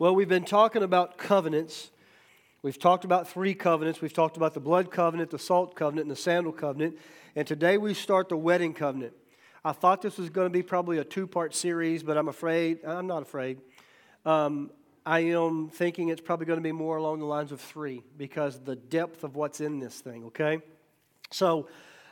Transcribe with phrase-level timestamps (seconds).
[0.00, 1.90] Well, we've been talking about covenants.
[2.62, 4.00] We've talked about three covenants.
[4.00, 6.96] We've talked about the blood covenant, the salt covenant, and the sandal covenant.
[7.36, 9.12] And today we start the wedding covenant.
[9.62, 12.82] I thought this was going to be probably a two part series, but I'm afraid,
[12.82, 13.58] I'm not afraid.
[14.24, 14.70] Um,
[15.04, 18.58] I am thinking it's probably going to be more along the lines of three because
[18.58, 20.62] the depth of what's in this thing, okay?
[21.30, 21.68] So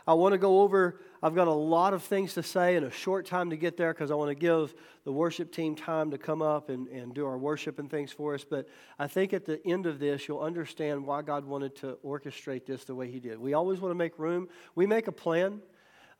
[0.09, 2.91] I want to go over I've got a lot of things to say in a
[2.91, 4.73] short time to get there because I want to give
[5.04, 8.34] the worship team time to come up and, and do our worship and things for
[8.34, 8.45] us.
[8.45, 8.68] But
[8.98, 12.84] I think at the end of this, you'll understand why God wanted to orchestrate this
[12.84, 13.38] the way He did.
[13.38, 15.60] We always want to make room, we make a plan,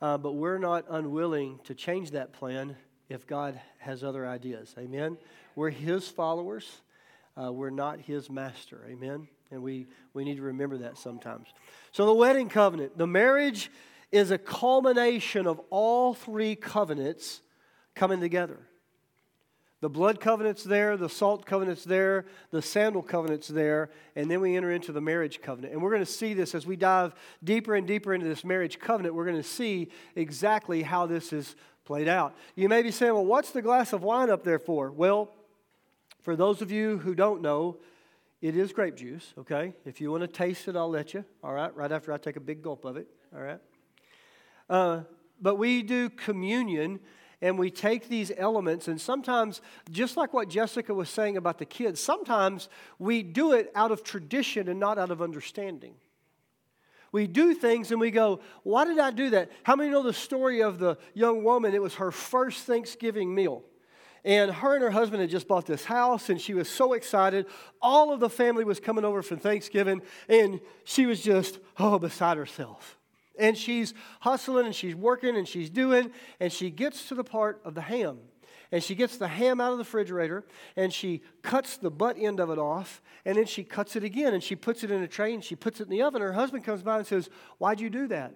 [0.03, 2.77] uh, but we're not unwilling to change that plan
[3.09, 4.75] if God has other ideas.
[4.79, 5.17] Amen?
[5.55, 6.69] We're His followers,
[7.41, 8.85] uh, we're not His master.
[8.89, 9.29] Amen?
[9.51, 11.49] And we, we need to remember that sometimes.
[11.93, 13.71] So, the wedding covenant, the marriage
[14.13, 17.41] is a culmination of all three covenants
[17.95, 18.61] coming together.
[19.81, 24.57] The blood covenant's there, the salt covenant's there, the sandal covenant's there, and then we
[24.57, 25.73] enter into the marriage covenant.
[25.73, 28.81] And we're going to see this as we dive deeper and deeper into this marriage
[28.81, 29.15] covenant.
[29.15, 32.35] We're going to see exactly how this is played out.
[32.57, 34.91] You may be saying, well, what's the glass of wine up there for?
[34.91, 35.31] Well,
[36.23, 37.79] for those of you who don't know,
[38.41, 39.75] it is grape juice, okay?
[39.85, 41.75] If you want to taste it, I'll let you, all right?
[41.75, 43.61] Right after I take a big gulp of it, all right?
[44.71, 45.01] Uh,
[45.41, 47.01] but we do communion
[47.41, 51.65] and we take these elements, and sometimes, just like what Jessica was saying about the
[51.65, 55.95] kids, sometimes we do it out of tradition and not out of understanding.
[57.13, 59.51] We do things and we go, Why did I do that?
[59.63, 61.75] How many know the story of the young woman?
[61.75, 63.63] It was her first Thanksgiving meal.
[64.25, 67.47] And her and her husband had just bought this house, and she was so excited.
[67.81, 72.37] All of the family was coming over for Thanksgiving, and she was just, oh, beside
[72.37, 72.99] herself
[73.39, 77.61] and she's hustling and she's working and she's doing, and she gets to the part
[77.65, 78.19] of the ham.
[78.71, 80.45] And she gets the ham out of the refrigerator
[80.77, 84.35] and she cuts the butt end of it off and then she cuts it again
[84.35, 86.21] and she puts it in a tray and she puts it in the oven.
[86.21, 88.35] Her husband comes by and says, Why'd you do that?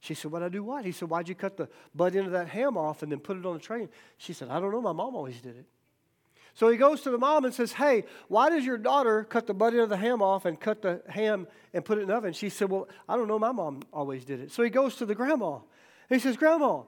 [0.00, 0.84] She said, What'd I do what?
[0.84, 3.36] He said, Why'd you cut the butt end of that ham off and then put
[3.36, 3.88] it on the tray?
[4.16, 4.80] She said, I don't know.
[4.80, 5.66] My mom always did it.
[6.54, 9.54] So he goes to the mom and says, Hey, why does your daughter cut the
[9.54, 12.14] butt end of the ham off and cut the ham and put it in the
[12.14, 12.32] oven?
[12.32, 13.38] She said, Well, I don't know.
[13.38, 14.52] My mom always did it.
[14.52, 15.58] So he goes to the grandma.
[16.08, 16.82] He says, Grandma,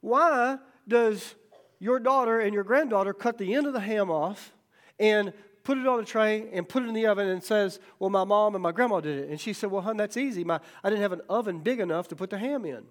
[0.00, 1.34] why does
[1.78, 4.52] your daughter and your granddaughter cut the end of the ham off
[4.98, 5.32] and
[5.68, 8.24] put it on a tray and put it in the oven and says, Well, my
[8.24, 9.28] mom and my grandma did it?
[9.28, 10.42] And she said, Well, hon, that's easy.
[10.42, 12.84] My, I didn't have an oven big enough to put the ham in.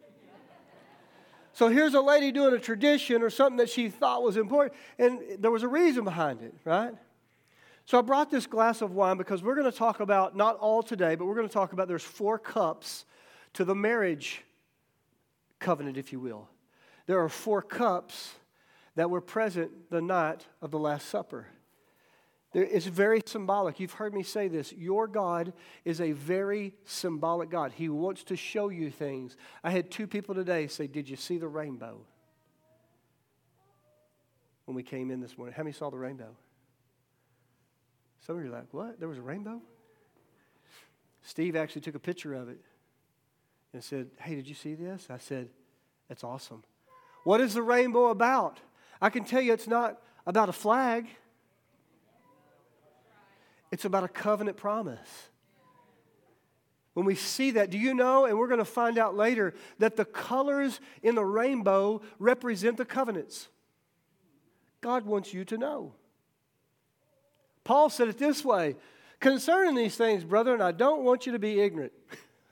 [1.54, 5.20] So here's a lady doing a tradition or something that she thought was important, and
[5.40, 6.94] there was a reason behind it, right?
[7.86, 10.84] So I brought this glass of wine because we're going to talk about, not all
[10.84, 13.06] today, but we're going to talk about there's four cups
[13.54, 14.44] to the marriage
[15.58, 16.48] covenant, if you will.
[17.08, 18.36] There are four cups
[18.94, 21.48] that were present the night of the Last Supper.
[22.54, 23.80] It's very symbolic.
[23.80, 24.72] You've heard me say this.
[24.72, 25.54] Your God
[25.84, 27.74] is a very symbolic God.
[27.74, 29.36] He wants to show you things.
[29.64, 32.00] I had two people today say, Did you see the rainbow?
[34.66, 35.54] When we came in this morning.
[35.56, 36.36] How many saw the rainbow?
[38.26, 39.00] Some of you are like, What?
[39.00, 39.62] There was a rainbow?
[41.22, 42.62] Steve actually took a picture of it
[43.74, 45.08] and said, Hey, did you see this?
[45.10, 45.50] I said,
[46.08, 46.64] That's awesome.
[47.26, 48.62] What is the rainbow about?
[49.02, 51.08] I can tell you it's not about a flag.
[53.72, 55.30] It's about a covenant promise.
[56.94, 59.98] When we see that, do you know, and we're going to find out later, that
[59.98, 63.50] the colors in the rainbow represent the covenants?
[64.82, 65.94] God wants you to know.
[67.64, 68.78] Paul said it this way
[69.20, 71.92] concerning these things, brethren, I don't want you to be ignorant.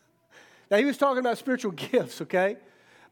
[0.69, 2.57] now, he was talking about spiritual gifts, okay?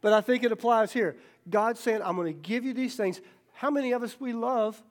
[0.01, 1.15] But I think it applies here.
[1.49, 3.21] God's saying, I'm going to give you these things.
[3.53, 4.81] How many of us we love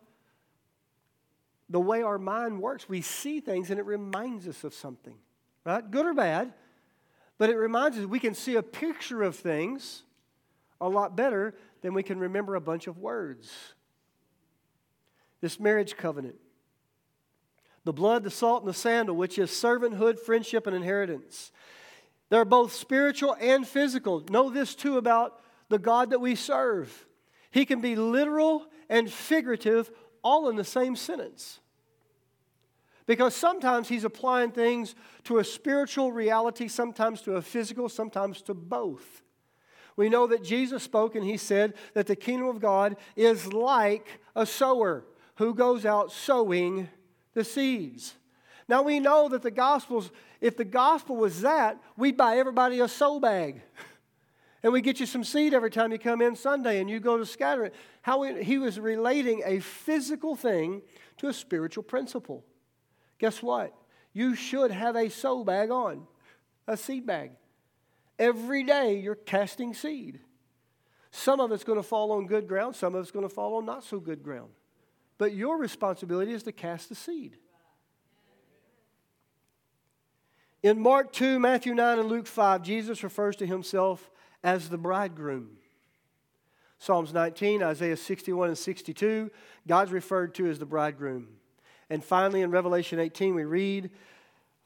[1.72, 2.86] the way our mind works.
[2.86, 5.16] We see things and it reminds us of something,
[5.64, 5.90] right?
[5.90, 6.52] Good or bad,
[7.38, 10.02] but it reminds us we can see a picture of things
[10.82, 13.50] a lot better than we can remember a bunch of words.
[15.40, 16.36] This marriage covenant,
[17.84, 21.52] the blood, the salt, and the sandal, which is servanthood, friendship, and inheritance.
[22.28, 24.22] They're both spiritual and physical.
[24.28, 25.40] Know this too about
[25.70, 27.06] the God that we serve.
[27.50, 29.90] He can be literal and figurative
[30.22, 31.60] all in the same sentence.
[33.06, 34.94] Because sometimes he's applying things
[35.24, 39.22] to a spiritual reality, sometimes to a physical, sometimes to both.
[39.96, 44.20] We know that Jesus spoke and he said that the kingdom of God is like
[44.34, 45.04] a sower
[45.36, 46.88] who goes out sowing
[47.34, 48.14] the seeds.
[48.68, 50.10] Now we know that the gospel's,
[50.40, 53.62] if the gospel was that, we'd buy everybody a sow bag.
[54.64, 57.18] And we get you some seed every time you come in Sunday and you go
[57.18, 57.74] to scatter it.
[58.00, 60.82] How he was relating a physical thing
[61.16, 62.44] to a spiritual principle.
[63.22, 63.72] Guess what?
[64.12, 66.08] You should have a sow bag on,
[66.66, 67.30] a seed bag.
[68.18, 70.18] Every day you're casting seed.
[71.12, 73.54] Some of it's going to fall on good ground, some of it's going to fall
[73.58, 74.50] on not so good ground.
[75.18, 77.36] But your responsibility is to cast the seed.
[80.64, 84.10] In Mark 2, Matthew 9, and Luke 5, Jesus refers to himself
[84.42, 85.58] as the bridegroom.
[86.80, 89.30] Psalms 19, Isaiah 61 and 62,
[89.68, 91.28] God's referred to as the bridegroom.
[91.92, 93.90] And finally, in Revelation 18, we read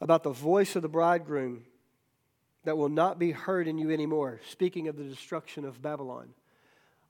[0.01, 1.65] about the voice of the bridegroom
[2.63, 6.29] that will not be heard in you anymore, speaking of the destruction of Babylon.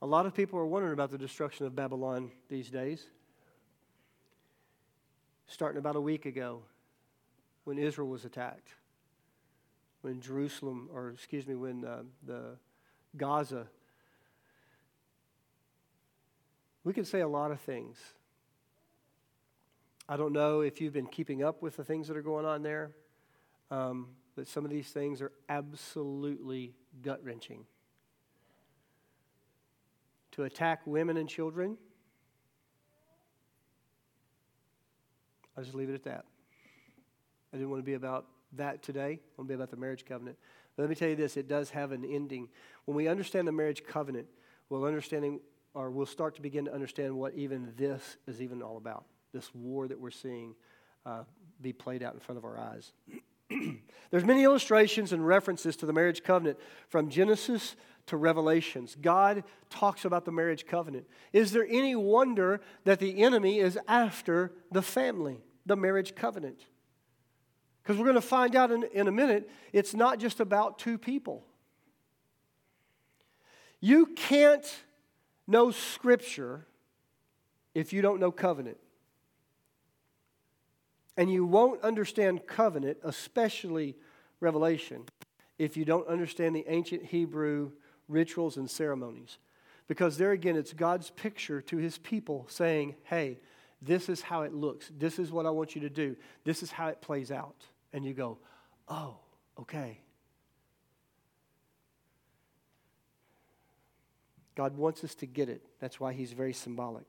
[0.00, 3.04] A lot of people are wondering about the destruction of Babylon these days.
[5.48, 6.62] Starting about a week ago,
[7.64, 8.70] when Israel was attacked,
[10.00, 12.56] when Jerusalem, or excuse me, when uh, the
[13.18, 13.66] Gaza.
[16.84, 17.98] We can say a lot of things.
[20.08, 22.62] I don't know if you've been keeping up with the things that are going on
[22.62, 22.92] there,
[23.70, 27.64] um, but some of these things are absolutely gut wrenching.
[30.32, 31.76] To attack women and children,
[35.56, 36.24] I'll just leave it at that.
[37.52, 39.18] I didn't want to be about that today.
[39.20, 40.36] I want to be about the marriage covenant.
[40.76, 42.48] But let me tell you this it does have an ending.
[42.84, 44.26] When we understand the marriage covenant,
[44.68, 45.40] we'll understanding
[45.74, 49.04] or we'll start to begin to understand what even this is even all about.
[49.36, 50.54] This war that we're seeing
[51.04, 51.24] uh,
[51.60, 52.92] be played out in front of our eyes.
[54.10, 58.96] There's many illustrations and references to the marriage covenant from Genesis to Revelations.
[58.98, 61.06] God talks about the marriage covenant.
[61.34, 65.36] Is there any wonder that the enemy is after the family,
[65.66, 66.64] the marriage covenant?
[67.82, 70.96] Because we're going to find out in, in a minute, it's not just about two
[70.96, 71.44] people.
[73.80, 74.66] You can't
[75.46, 76.66] know Scripture
[77.74, 78.78] if you don't know covenant.
[81.16, 83.96] And you won't understand covenant, especially
[84.40, 85.04] Revelation,
[85.58, 87.72] if you don't understand the ancient Hebrew
[88.08, 89.38] rituals and ceremonies.
[89.88, 93.38] Because there again, it's God's picture to his people saying, hey,
[93.80, 94.90] this is how it looks.
[94.98, 96.16] This is what I want you to do.
[96.44, 98.38] This is how it plays out and you go,
[98.88, 99.16] oh,
[99.60, 100.00] okay.
[104.54, 105.62] God wants us to get it.
[105.80, 107.06] That's why he's very symbolic.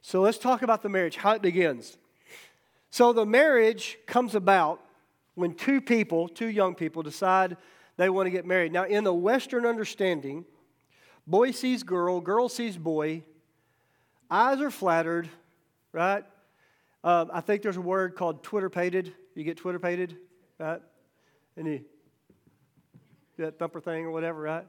[0.00, 1.98] So let's talk about the marriage, how it begins.
[2.90, 4.80] So the marriage comes about
[5.34, 7.56] when two people, two young people, decide
[7.96, 8.72] they want to get married.
[8.72, 10.44] Now, in the Western understanding,
[11.26, 13.22] boy sees girl, girl sees boy,
[14.30, 15.28] eyes are flattered,
[15.92, 16.24] right?
[17.04, 19.12] Uh, I think there's a word called twitterpated.
[19.34, 20.16] You get twitterpated,
[20.58, 20.80] right?
[21.56, 21.80] And you,
[23.36, 24.66] that thumper thing or whatever, right?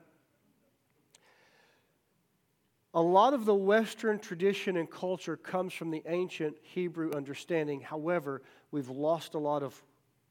[2.93, 7.81] A lot of the Western tradition and culture comes from the ancient Hebrew understanding.
[7.81, 8.41] However,
[8.71, 9.79] we've lost a lot of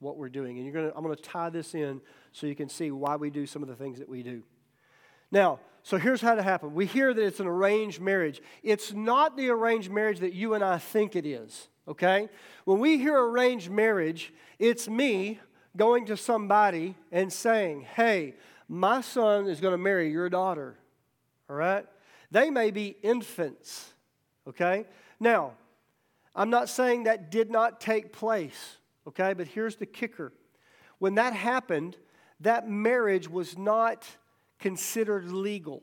[0.00, 0.56] what we're doing.
[0.56, 2.00] And you're gonna, I'm going to tie this in
[2.32, 4.42] so you can see why we do some of the things that we do.
[5.30, 6.74] Now, so here's how it happened.
[6.74, 8.40] We hear that it's an arranged marriage.
[8.62, 12.28] It's not the arranged marriage that you and I think it is okay?
[12.64, 15.40] When we hear arranged marriage, it's me
[15.76, 18.34] going to somebody and saying, hey,
[18.68, 20.76] my son is going to marry your daughter,
[21.48, 21.86] all right?
[22.30, 23.92] They may be infants,
[24.46, 24.86] okay?
[25.18, 25.52] Now,
[26.34, 29.32] I'm not saying that did not take place, okay?
[29.32, 30.32] But here's the kicker.
[30.98, 31.96] When that happened,
[32.40, 34.06] that marriage was not
[34.58, 35.82] considered legal,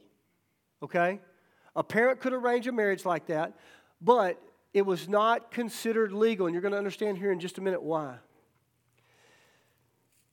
[0.83, 1.19] okay?
[1.75, 3.57] A parent could arrange a marriage like that,
[4.01, 4.41] but
[4.73, 6.45] it was not considered legal.
[6.45, 8.17] And you're going to understand here in just a minute why.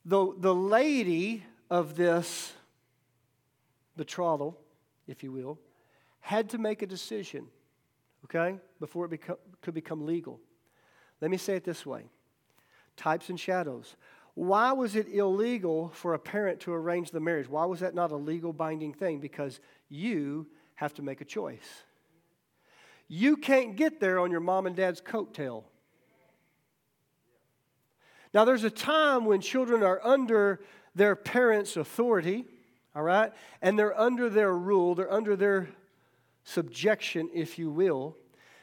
[0.05, 2.53] The, the lady of this
[3.97, 4.59] betrothal,
[5.07, 5.59] if you will,
[6.23, 7.47] had to make a decision,
[8.25, 10.41] okay, before it become, could become legal.
[11.21, 12.05] Let me say it this way
[12.97, 13.97] types and shadows.
[14.35, 17.49] Why was it illegal for a parent to arrange the marriage?
[17.49, 19.21] Why was that not a legal binding thing?
[19.21, 21.85] Because you have to make a choice.
[23.09, 25.65] You can't get there on your mom and dad's coattail.
[28.33, 30.61] Now, there's a time when children are under
[30.95, 32.47] their parents' authority,
[32.95, 35.69] all right, and they're under their rule, they're under their
[36.45, 38.17] subjection, if you will.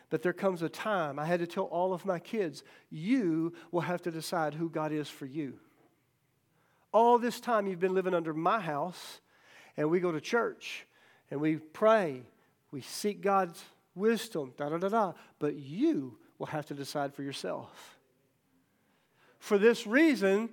[0.09, 3.81] But there comes a time, I had to tell all of my kids, you will
[3.81, 5.59] have to decide who God is for you.
[6.91, 9.21] All this time you've been living under my house,
[9.77, 10.87] and we go to church,
[11.29, 12.23] and we pray,
[12.71, 15.13] we seek God's wisdom, da da da da.
[15.37, 17.99] But you will have to decide for yourself.
[19.37, 20.49] For this reason,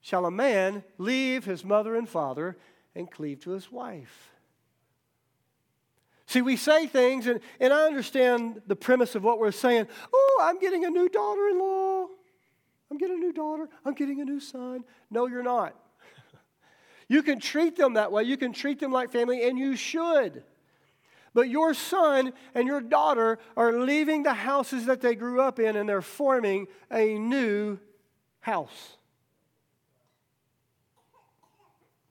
[0.00, 2.56] shall a man leave his mother and father
[2.94, 4.32] and cleave to his wife.
[6.28, 9.88] See, we say things, and, and I understand the premise of what we're saying.
[10.12, 12.06] Oh, I'm getting a new daughter in law.
[12.90, 13.66] I'm getting a new daughter.
[13.82, 14.84] I'm getting a new son.
[15.10, 15.74] No, you're not.
[17.08, 18.24] you can treat them that way.
[18.24, 20.44] You can treat them like family, and you should.
[21.32, 25.76] But your son and your daughter are leaving the houses that they grew up in
[25.76, 27.78] and they're forming a new
[28.40, 28.98] house.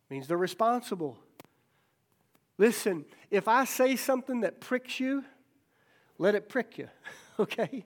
[0.09, 1.19] Means they're responsible.
[2.57, 5.23] Listen, if I say something that pricks you,
[6.17, 6.89] let it prick you,
[7.39, 7.85] okay?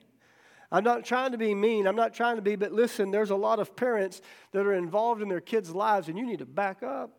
[0.70, 1.86] I'm not trying to be mean.
[1.86, 5.20] I'm not trying to be, but listen, there's a lot of parents that are involved
[5.20, 7.10] in their kids' lives, and you need to back up.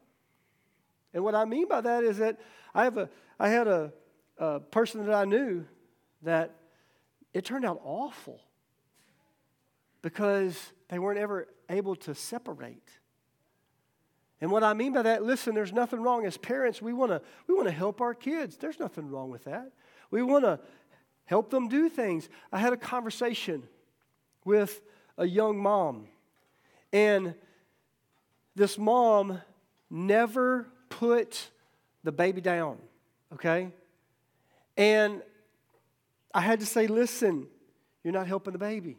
[1.13, 2.39] And what I mean by that is that
[2.73, 3.93] I have a, I had a,
[4.39, 5.65] a person that I knew
[6.23, 6.55] that
[7.33, 8.41] it turned out awful
[10.01, 10.57] because
[10.89, 12.89] they weren't ever able to separate.
[14.43, 16.25] And what I mean by that, listen, there's nothing wrong.
[16.25, 18.57] As parents, we want to we want to help our kids.
[18.57, 19.71] There's nothing wrong with that.
[20.11, 20.59] We want to
[21.23, 22.27] help them do things.
[22.51, 23.63] I had a conversation
[24.43, 24.81] with
[25.17, 26.09] a young mom,
[26.91, 27.35] and
[28.53, 29.41] this mom
[29.89, 31.49] never put
[32.03, 32.79] the baby down,
[33.35, 33.71] okay?
[34.75, 35.21] And
[36.33, 37.47] I had to say, listen,
[38.03, 38.97] you're not helping the baby.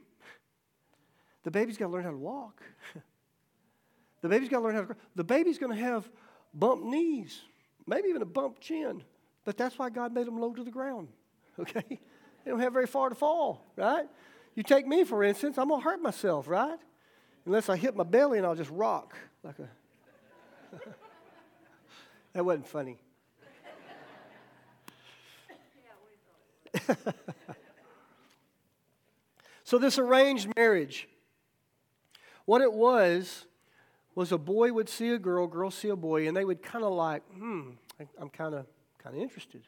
[1.42, 2.62] The baby's got to learn how to walk.
[4.24, 4.86] the baby's got to learn how to.
[4.86, 4.96] Grow.
[5.16, 6.08] The baby's going to have
[6.54, 7.42] bump knees,
[7.86, 9.02] maybe even a bump chin.
[9.44, 11.08] But that's why God made them low to the ground.
[11.56, 11.84] Okay?
[11.88, 14.08] They don't have very far to fall, right?
[14.56, 16.80] You take me, for instance, I'm going to hurt myself, right?
[17.46, 19.14] Unless I hit my belly and I'll just rock
[19.44, 19.68] like a.
[22.32, 22.98] that wasn't funny.
[29.62, 31.08] so, this arranged marriage,
[32.46, 33.46] what it was,
[34.14, 36.84] was a boy would see a girl, girl see a boy, and they would kind
[36.84, 37.70] of like, hmm,
[38.20, 38.66] I'm kind of
[38.98, 39.62] kind of interested.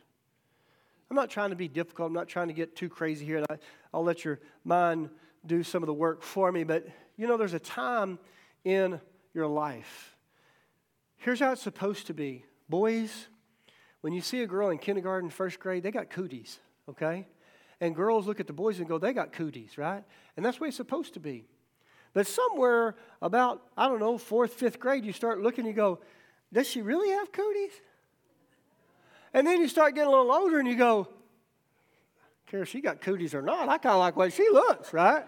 [1.10, 2.08] I'm not trying to be difficult.
[2.08, 3.38] I'm not trying to get too crazy here.
[3.38, 3.58] And I,
[3.94, 5.10] I'll let your mind
[5.44, 6.64] do some of the work for me.
[6.64, 6.86] But
[7.16, 8.18] you know, there's a time
[8.64, 9.00] in
[9.34, 10.16] your life.
[11.18, 12.44] Here's how it's supposed to be.
[12.68, 13.28] Boys,
[14.00, 17.26] when you see a girl in kindergarten, first grade, they got cooties okay?
[17.80, 20.02] And girls look at the boys and go, they got cooties, right?
[20.36, 21.44] And that's the way it's supposed to be.
[22.16, 25.98] But somewhere about, I don't know, fourth, fifth grade, you start looking, you go,
[26.50, 27.72] does she really have cooties?
[29.34, 31.08] And then you start getting a little older and you go,
[32.46, 33.68] care if she got cooties or not.
[33.68, 35.24] I kind of like the way she looks, right?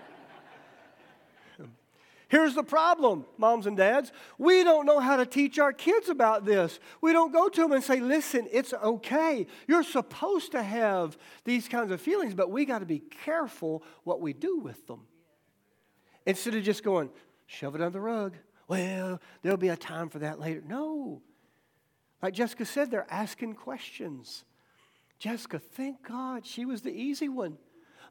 [2.28, 4.10] Here's the problem, moms and dads.
[4.38, 6.80] We don't know how to teach our kids about this.
[7.02, 9.46] We don't go to them and say, listen, it's okay.
[9.66, 14.22] You're supposed to have these kinds of feelings, but we got to be careful what
[14.22, 15.02] we do with them.
[16.28, 17.08] Instead of just going,
[17.46, 18.36] shove it under the rug.
[18.68, 20.62] Well, there'll be a time for that later.
[20.68, 21.22] No.
[22.22, 24.44] Like Jessica said, they're asking questions.
[25.18, 27.56] Jessica, thank God she was the easy one.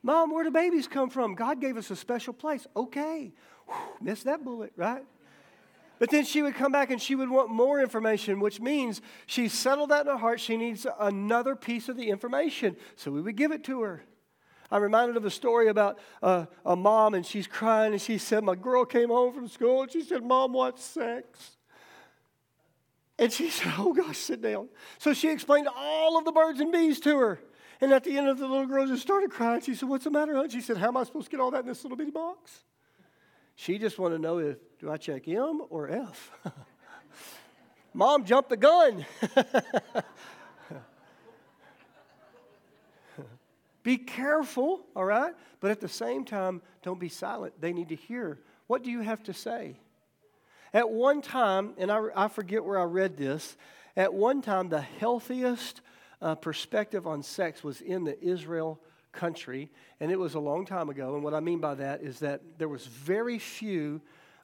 [0.02, 1.36] Mom, where do babies come from?
[1.36, 2.66] God gave us a special place.
[2.76, 3.34] Okay.
[3.68, 5.06] Whew, missed that bullet, right?
[6.00, 9.48] But then she would come back and she would want more information, which means she
[9.48, 10.40] settled that in her heart.
[10.40, 12.78] She needs another piece of the information.
[12.96, 14.04] So we would give it to her.
[14.72, 18.44] I'm reminded of a story about uh, a mom, and she's crying, and she said,
[18.44, 21.58] My girl came home from school, and she said, Mom, what's sex?
[23.20, 24.70] And she said, Oh gosh, sit down.
[25.00, 27.40] So she explained all of the birds and bees to her.
[27.80, 29.62] And at the end of the little girl just started crying.
[29.62, 30.50] She said, What's the matter, hon?
[30.50, 32.64] She said, How am I supposed to get all that in this little bitty box?
[33.56, 36.32] She just wanted to know if do I check M or F?
[37.94, 39.06] Mom jumped the gun.
[43.88, 45.34] be careful, all right?
[45.62, 47.54] But at the same time, don't be silent.
[47.62, 48.38] They need to hear.
[48.68, 49.78] What do you have to say?
[50.74, 53.56] At one time, and I, I forget where I read this,
[53.96, 55.80] at one time, the healthiest
[56.22, 58.78] uh, perspective on sex was in the Israel
[59.14, 61.16] country, and it was a long time ago.
[61.16, 64.02] And what I mean by that is that there was very few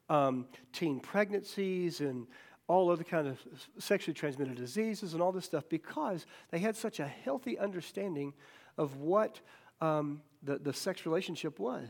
[0.07, 2.27] um, teen pregnancies and
[2.69, 3.41] all other kind of
[3.77, 8.33] sexually transmitted diseases and all this stuff because they had such a healthy understanding
[8.77, 9.39] of what
[9.81, 11.87] um, the, the sex relationship was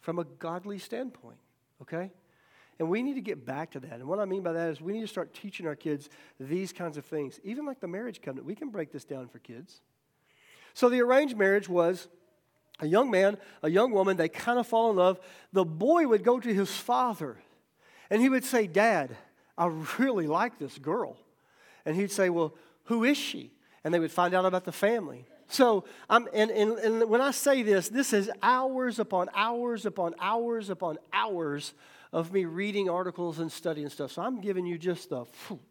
[0.00, 1.38] from a godly standpoint.
[1.82, 2.10] Okay?
[2.78, 3.92] And we need to get back to that.
[3.92, 6.08] And what I mean by that is we need to start teaching our kids
[6.40, 7.38] these kinds of things.
[7.44, 9.80] Even like the marriage covenant, we can break this down for kids.
[10.74, 12.08] So the arranged marriage was
[12.80, 15.20] a young man, a young woman, they kind of fall in love.
[15.52, 17.36] The boy would go to his father
[18.10, 19.16] and he would say, Dad,
[19.56, 19.66] I
[19.98, 21.16] really like this girl.
[21.84, 23.52] And he'd say, Well, who is she?
[23.84, 25.26] And they would find out about the family.
[25.54, 30.16] So, I'm, and, and, and when I say this, this is hours upon hours upon
[30.18, 31.74] hours upon hours
[32.12, 34.10] of me reading articles and studying stuff.
[34.10, 35.26] So I'm giving you just the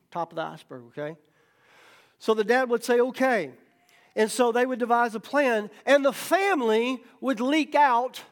[0.10, 1.18] top of the iceberg, okay?
[2.18, 3.52] So the dad would say, okay.
[4.16, 8.24] And so they would devise a plan, and the family would leak out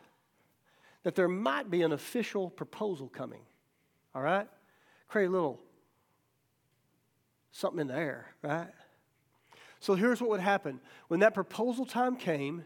[1.03, 3.41] that there might be an official proposal coming.
[4.15, 4.47] All right?
[5.09, 5.59] Create a little
[7.51, 8.69] something in the air, right?
[9.81, 10.79] So here's what would happen.
[11.07, 12.63] When that proposal time came,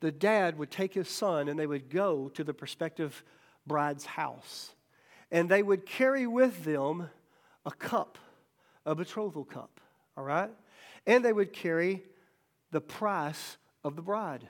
[0.00, 3.22] the dad would take his son and they would go to the prospective
[3.66, 4.74] bride's house.
[5.30, 7.08] And they would carry with them
[7.64, 8.18] a cup,
[8.84, 9.80] a betrothal cup,
[10.16, 10.50] all right?
[11.06, 12.02] And they would carry
[12.72, 14.48] the price of the bride.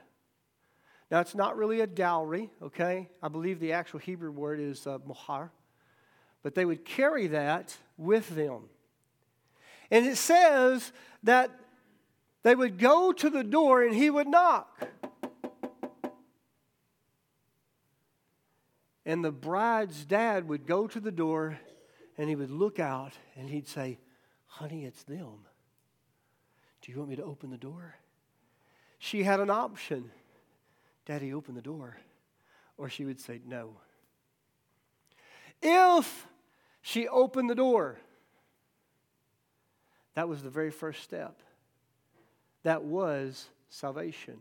[1.11, 3.11] Now, it's not really a dowry, okay?
[3.23, 5.51] I believe the actual Hebrew word is uh, mohar.
[6.43, 8.71] But they would carry that with them.
[9.91, 10.93] And it says
[11.25, 11.51] that
[12.43, 14.89] they would go to the door and he would knock.
[19.05, 21.59] And the bride's dad would go to the door
[22.17, 23.99] and he would look out and he'd say,
[24.47, 25.47] Honey, it's them.
[26.83, 27.97] Do you want me to open the door?
[28.99, 30.11] She had an option.
[31.07, 31.97] Daddy, open the door.
[32.77, 33.77] Or she would say, No.
[35.63, 36.27] If
[36.83, 37.99] she opened the door,
[40.15, 41.43] that was the very first step.
[42.63, 44.39] That was salvation,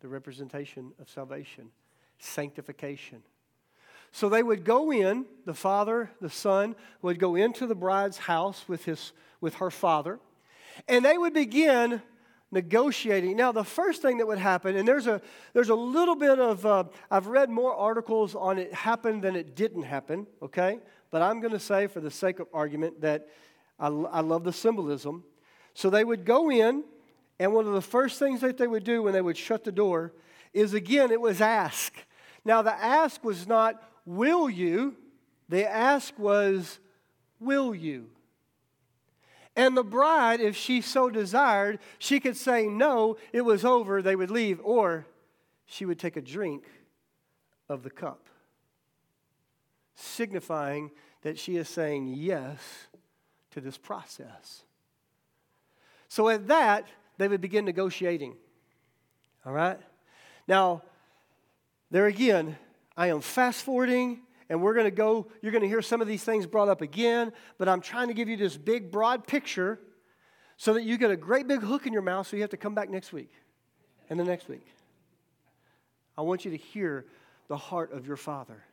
[0.00, 1.70] the representation of salvation,
[2.18, 3.22] sanctification.
[4.12, 8.64] So they would go in, the father, the son would go into the bride's house
[8.66, 10.18] with, his, with her father,
[10.88, 12.02] and they would begin
[12.50, 13.36] negotiating.
[13.36, 16.66] Now, the first thing that would happen, and there's a, there's a little bit of,
[16.66, 20.80] uh, I've read more articles on it happened than it didn't happen, okay?
[21.10, 23.28] But I'm going to say, for the sake of argument, that
[23.78, 25.22] I, I love the symbolism.
[25.74, 26.82] So they would go in,
[27.40, 29.72] and one of the first things that they would do when they would shut the
[29.72, 30.12] door
[30.52, 31.94] is again, it was ask.
[32.44, 34.94] Now, the ask was not, will you?
[35.48, 36.78] The ask was,
[37.40, 38.10] will you?
[39.56, 44.16] And the bride, if she so desired, she could say no, it was over, they
[44.16, 45.06] would leave, or
[45.64, 46.64] she would take a drink
[47.70, 48.28] of the cup,
[49.94, 50.90] signifying
[51.22, 52.60] that she is saying yes
[53.52, 54.62] to this process.
[56.06, 56.86] So at that,
[57.20, 58.34] they would begin negotiating.
[59.44, 59.78] All right?
[60.48, 60.82] Now,
[61.90, 62.56] there again,
[62.96, 66.08] I am fast forwarding, and we're going to go, you're going to hear some of
[66.08, 69.78] these things brought up again, but I'm trying to give you this big, broad picture
[70.56, 72.56] so that you get a great big hook in your mouth so you have to
[72.56, 73.30] come back next week
[74.08, 74.66] and the next week.
[76.16, 77.04] I want you to hear
[77.48, 78.64] the heart of your Father.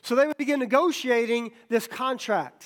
[0.00, 2.64] So they would begin negotiating this contract,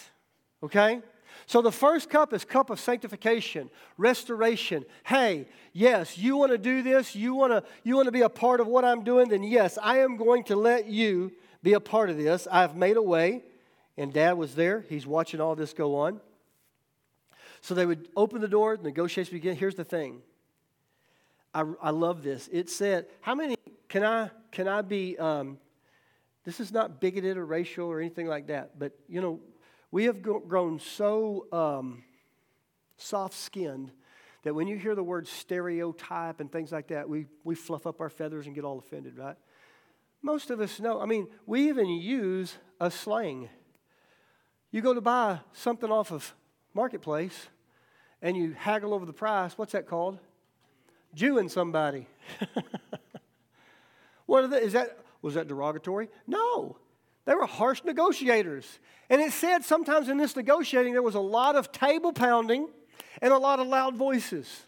[0.62, 1.02] okay?
[1.46, 4.84] So the first cup is cup of sanctification, restoration.
[5.04, 8.28] Hey, yes, you want to do this, you want to you want to be a
[8.28, 11.80] part of what I'm doing, then yes, I am going to let you be a
[11.80, 12.46] part of this.
[12.50, 13.42] I've made a way,
[13.96, 14.84] and dad was there.
[14.88, 16.20] He's watching all this go on.
[17.60, 19.56] So they would open the door, negotiations begin.
[19.56, 20.22] Here's the thing.
[21.54, 22.48] I, I love this.
[22.52, 23.56] It said, how many
[23.88, 25.58] can I can I be um,
[26.44, 29.40] this is not bigoted or racial or anything like that, but you know,
[29.90, 32.04] we have grown so um,
[32.96, 33.90] soft skinned
[34.42, 38.00] that when you hear the word stereotype and things like that, we, we fluff up
[38.00, 39.36] our feathers and get all offended, right?
[40.22, 41.00] Most of us know.
[41.00, 43.48] I mean, we even use a slang.
[44.70, 46.34] You go to buy something off of
[46.74, 47.48] Marketplace
[48.22, 49.58] and you haggle over the price.
[49.58, 50.18] What's that called?
[51.14, 52.06] Jewing somebody.
[54.26, 54.98] what they, is that?
[55.22, 56.08] Was that derogatory?
[56.26, 56.76] No.
[57.26, 58.78] They were harsh negotiators.
[59.08, 62.68] And it said sometimes in this negotiating there was a lot of table pounding
[63.20, 64.64] and a lot of loud voices.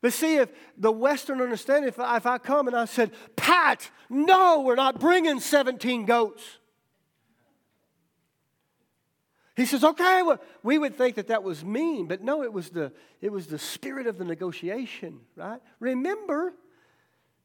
[0.00, 3.88] But see, if the Western understanding, if I, if I come and I said, Pat,
[4.10, 6.42] no, we're not bringing 17 goats.
[9.54, 12.70] He says, okay, well, we would think that that was mean, but no, it was
[12.70, 15.60] the, it was the spirit of the negotiation, right?
[15.78, 16.54] Remember,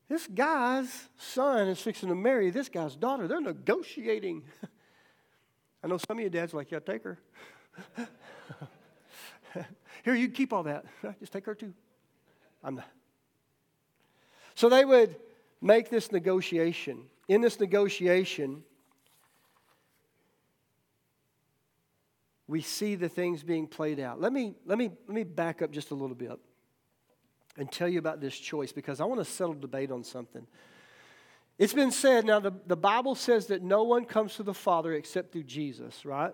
[0.09, 3.27] this guy's son is fixing to marry this guy's daughter.
[3.27, 4.43] They're negotiating.
[5.83, 7.17] I know some of you dads like, yeah, take her.
[10.03, 10.85] Here, you keep all that.
[11.19, 11.73] Just take her too.
[12.63, 12.89] I'm not.
[14.55, 15.15] So they would
[15.61, 17.03] make this negotiation.
[17.27, 18.63] In this negotiation,
[22.47, 24.21] we see the things being played out.
[24.21, 26.39] Let me, let me, let me back up just a little bit
[27.57, 30.45] and tell you about this choice because I want to settle debate on something.
[31.57, 34.93] It's been said, now the, the Bible says that no one comes to the Father
[34.93, 36.33] except through Jesus, right?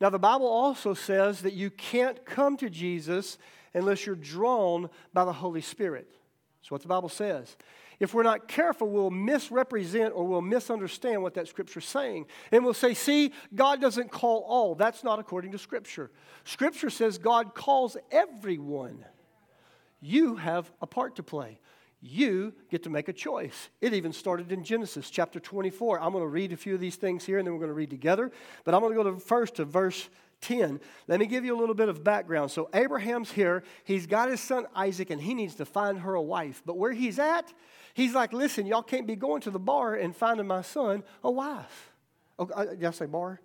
[0.00, 3.38] Now the Bible also says that you can't come to Jesus
[3.72, 6.08] unless you're drawn by the Holy Spirit.
[6.60, 7.56] That's what the Bible says.
[7.98, 12.26] if we're not careful, we'll misrepresent or we'll misunderstand what that scripture's saying.
[12.52, 14.74] And we'll say, see, God doesn't call all.
[14.74, 16.10] That's not according to scripture.
[16.44, 19.04] Scripture says God calls everyone.
[20.06, 21.58] You have a part to play.
[22.00, 23.70] You get to make a choice.
[23.80, 26.00] It even started in Genesis chapter 24.
[26.00, 27.74] I'm going to read a few of these things here and then we're going to
[27.74, 28.30] read together.
[28.64, 30.08] But I'm going to go to first to verse
[30.42, 30.80] 10.
[31.08, 32.50] Let me give you a little bit of background.
[32.50, 33.64] So, Abraham's here.
[33.84, 36.62] He's got his son Isaac, and he needs to find her a wife.
[36.66, 37.52] But where he's at,
[37.96, 41.30] He's like, listen, y'all can't be going to the bar and finding my son a
[41.30, 41.94] wife.
[42.38, 43.40] Oh, uh, did I say bar?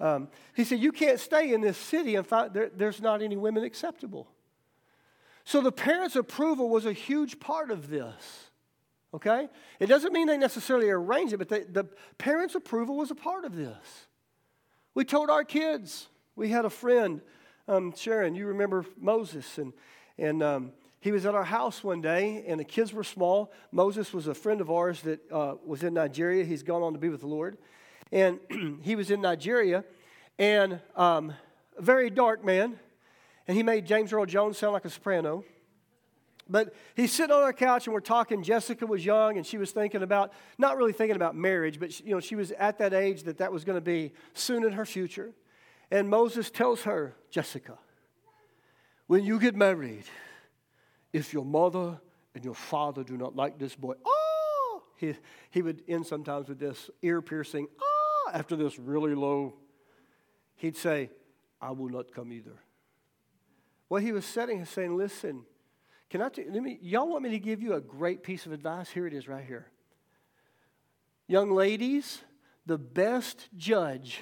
[0.00, 3.36] Um, he said, you can't stay in this city and find there, there's not any
[3.36, 4.26] women acceptable.
[5.44, 8.50] So the parents' approval was a huge part of this.
[9.14, 9.48] Okay?
[9.78, 11.84] It doesn't mean they necessarily arranged it, but they, the
[12.18, 14.06] parents' approval was a part of this.
[14.94, 17.20] We told our kids, we had a friend,
[17.68, 19.72] um, Sharon, you remember Moses, and,
[20.18, 23.52] and um, he was at our house one day, and the kids were small.
[23.70, 26.44] Moses was a friend of ours that uh, was in Nigeria.
[26.44, 27.58] He's gone on to be with the Lord.
[28.10, 28.38] And
[28.82, 29.84] he was in Nigeria,
[30.38, 31.32] and um,
[31.76, 32.78] a very dark man.
[33.46, 35.44] And he made James Earl Jones sound like a soprano.
[36.48, 38.42] But he's sitting on our couch and we're talking.
[38.42, 42.04] Jessica was young and she was thinking about, not really thinking about marriage, but she,
[42.04, 44.72] you know, she was at that age that that was going to be soon in
[44.72, 45.32] her future.
[45.90, 47.78] And Moses tells her, Jessica,
[49.06, 50.04] when you get married,
[51.12, 52.00] if your mother
[52.34, 55.14] and your father do not like this boy, oh, he,
[55.50, 59.54] he would end sometimes with this ear piercing, oh, after this really low,
[60.56, 61.10] he'd say,
[61.60, 62.58] I will not come either.
[63.92, 65.44] What he was setting is saying, listen,
[66.08, 68.52] can I t- let me, y'all want me to give you a great piece of
[68.52, 68.88] advice?
[68.88, 69.66] Here it is right here.
[71.28, 72.22] Young ladies,
[72.64, 74.20] the best judge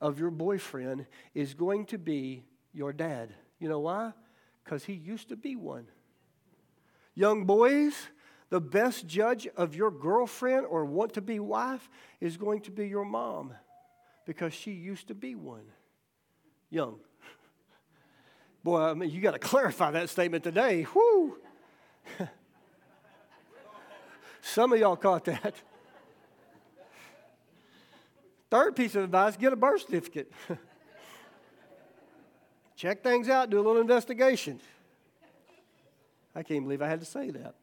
[0.00, 3.34] of your boyfriend is going to be your dad.
[3.58, 4.14] You know why?
[4.64, 5.88] Because he used to be one.
[7.14, 7.92] Young boys,
[8.48, 12.88] the best judge of your girlfriend or want to be wife is going to be
[12.88, 13.52] your mom
[14.24, 15.66] because she used to be one.
[16.70, 16.98] Young.
[18.64, 20.86] Boy, I mean, you got to clarify that statement today.
[20.94, 21.38] Whoo!
[24.40, 25.54] Some of y'all caught that.
[28.50, 30.30] Third piece of advice get a birth certificate.
[32.76, 34.60] Check things out, do a little investigation.
[36.34, 37.54] I can't believe I had to say that.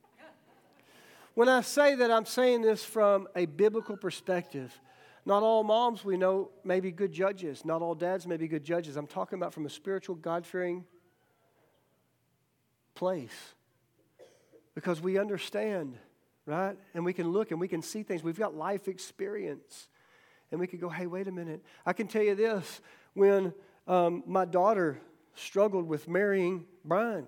[1.33, 4.77] When I say that, I'm saying this from a biblical perspective.
[5.29, 7.63] Not all moms we know may be good judges.
[7.63, 8.97] Not all dads may be good judges.
[8.97, 10.85] I'm talking about from a spiritual, God fearing
[12.95, 13.53] place.
[14.73, 15.95] Because we understand,
[16.47, 16.75] right?
[16.95, 18.23] And we can look and we can see things.
[18.23, 19.87] We've got life experience.
[20.49, 21.63] And we can go, hey, wait a minute.
[21.85, 22.81] I can tell you this
[23.13, 23.53] when
[23.87, 24.99] um, my daughter
[25.35, 27.27] struggled with marrying Brian,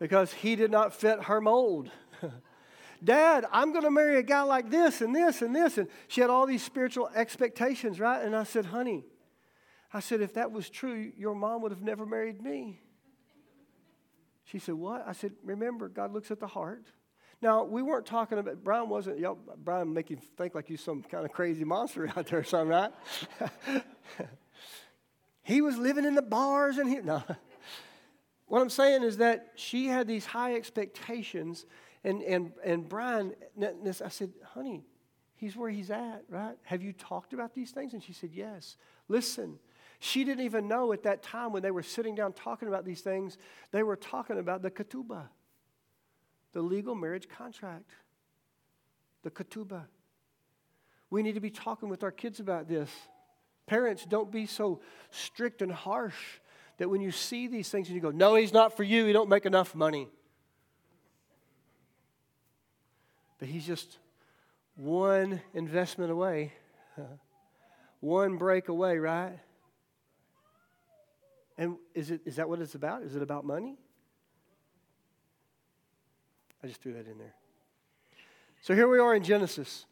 [0.00, 1.90] because he did not fit her mold.
[3.02, 5.78] Dad, I'm going to marry a guy like this and this and this.
[5.78, 8.22] And she had all these spiritual expectations, right?
[8.22, 9.04] And I said, honey,
[9.92, 12.80] I said, if that was true, your mom would have never married me.
[14.44, 15.06] She said, what?
[15.06, 16.86] I said, remember, God looks at the heart.
[17.42, 21.02] Now, we weren't talking about, Brian wasn't, know, Brian make you think like you some
[21.02, 22.92] kind of crazy monster out there or something, right?
[25.42, 27.22] he was living in the bars and he, no.
[28.46, 31.64] What I'm saying is that she had these high expectations,
[32.04, 34.84] and, and, and Brian, I said, honey,
[35.36, 36.56] he's where he's at, right?
[36.62, 37.92] Have you talked about these things?
[37.92, 38.76] And she said, yes.
[39.08, 39.58] Listen,
[39.98, 43.02] she didn't even know at that time when they were sitting down talking about these
[43.02, 43.36] things,
[43.70, 45.28] they were talking about the ketubah,
[46.52, 47.90] the legal marriage contract.
[49.22, 49.84] The ketubah.
[51.10, 52.90] We need to be talking with our kids about this.
[53.66, 56.16] Parents, don't be so strict and harsh
[56.78, 59.12] that when you see these things and you go, no, he's not for you, he
[59.12, 60.08] don't make enough money.
[63.40, 63.98] But he's just
[64.76, 66.52] one investment away,
[68.00, 69.38] one break away, right?
[71.58, 73.02] And is, it, is that what it's about?
[73.02, 73.76] Is it about money?
[76.62, 77.34] I just threw that in there.
[78.62, 79.86] So here we are in Genesis.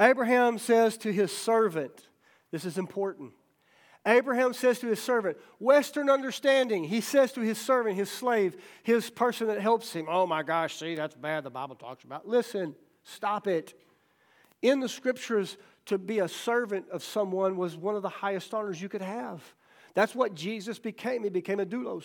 [0.00, 2.08] Abraham says to his servant,
[2.50, 3.32] this is important.
[4.06, 6.84] Abraham says to his servant, Western understanding.
[6.84, 10.76] He says to his servant, his slave, his person that helps him, Oh my gosh,
[10.76, 11.44] see, that's bad.
[11.44, 12.26] The Bible talks about.
[12.26, 13.74] Listen, stop it.
[14.62, 18.80] In the scriptures, to be a servant of someone was one of the highest honors
[18.80, 19.42] you could have.
[19.94, 21.24] That's what Jesus became.
[21.24, 22.04] He became a doulos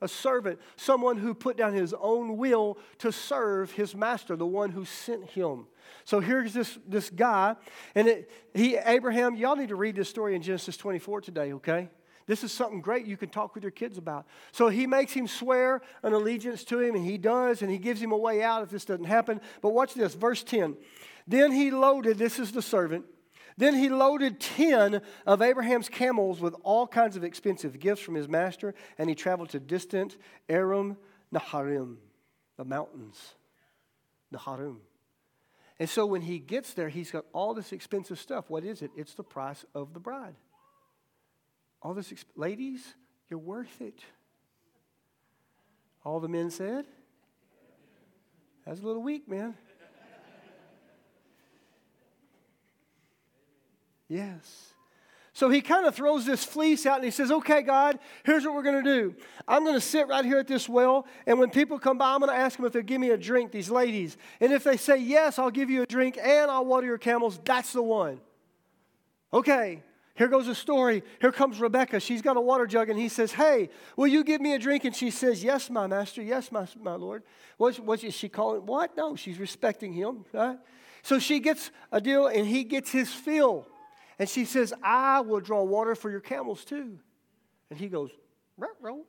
[0.00, 4.70] a servant, someone who put down his own will to serve his master, the one
[4.70, 5.66] who sent him.
[6.04, 7.56] So here's this, this guy,
[7.94, 11.88] and it, he, Abraham, y'all need to read this story in Genesis 24 today, okay?
[12.26, 14.26] This is something great you can talk with your kids about.
[14.52, 18.00] So he makes him swear an allegiance to him, and he does, and he gives
[18.00, 19.40] him a way out if this doesn't happen.
[19.60, 20.76] But watch this, verse 10.
[21.26, 23.04] Then he loaded, this is the servant,
[23.56, 28.28] then he loaded 10 of Abraham's camels with all kinds of expensive gifts from his
[28.28, 30.16] master, and he traveled to distant
[30.48, 30.96] Aram
[31.32, 31.96] Naharim,
[32.56, 33.34] the mountains.
[34.32, 34.78] Naharim.
[35.78, 38.44] And so when he gets there, he's got all this expensive stuff.
[38.48, 38.90] What is it?
[38.96, 40.36] It's the price of the bride.
[41.82, 42.94] All this, exp- ladies,
[43.28, 44.00] you're worth it.
[46.04, 46.86] All the men said,
[48.64, 49.54] That's a little weak, man.
[54.14, 54.74] Yes.
[55.32, 58.54] So he kind of throws this fleece out and he says, Okay, God, here's what
[58.54, 59.14] we're going to do.
[59.48, 62.20] I'm going to sit right here at this well, and when people come by, I'm
[62.20, 64.16] going to ask them if they'll give me a drink, these ladies.
[64.40, 67.40] And if they say, Yes, I'll give you a drink and I'll water your camels,
[67.44, 68.20] that's the one.
[69.32, 69.82] Okay,
[70.14, 71.02] here goes a story.
[71.20, 71.98] Here comes Rebecca.
[71.98, 74.84] She's got a water jug, and he says, Hey, will you give me a drink?
[74.84, 76.22] And she says, Yes, my master.
[76.22, 77.24] Yes, my, my Lord.
[77.56, 78.64] What's, what is she calling?
[78.66, 78.96] What?
[78.96, 80.58] No, she's respecting him, right?
[81.02, 83.66] So she gets a deal, and he gets his fill.
[84.18, 86.98] And she says, I will draw water for your camels too.
[87.70, 88.10] And he goes,
[88.56, 89.04] row,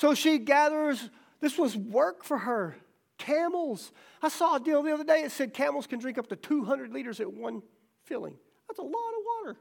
[0.00, 2.74] so she gathers, this was work for her.
[3.18, 3.92] Camels.
[4.22, 5.20] I saw a deal the other day.
[5.24, 7.60] It said camels can drink up to 200 liters at one
[8.04, 8.38] filling.
[8.66, 9.58] That's a lot of water.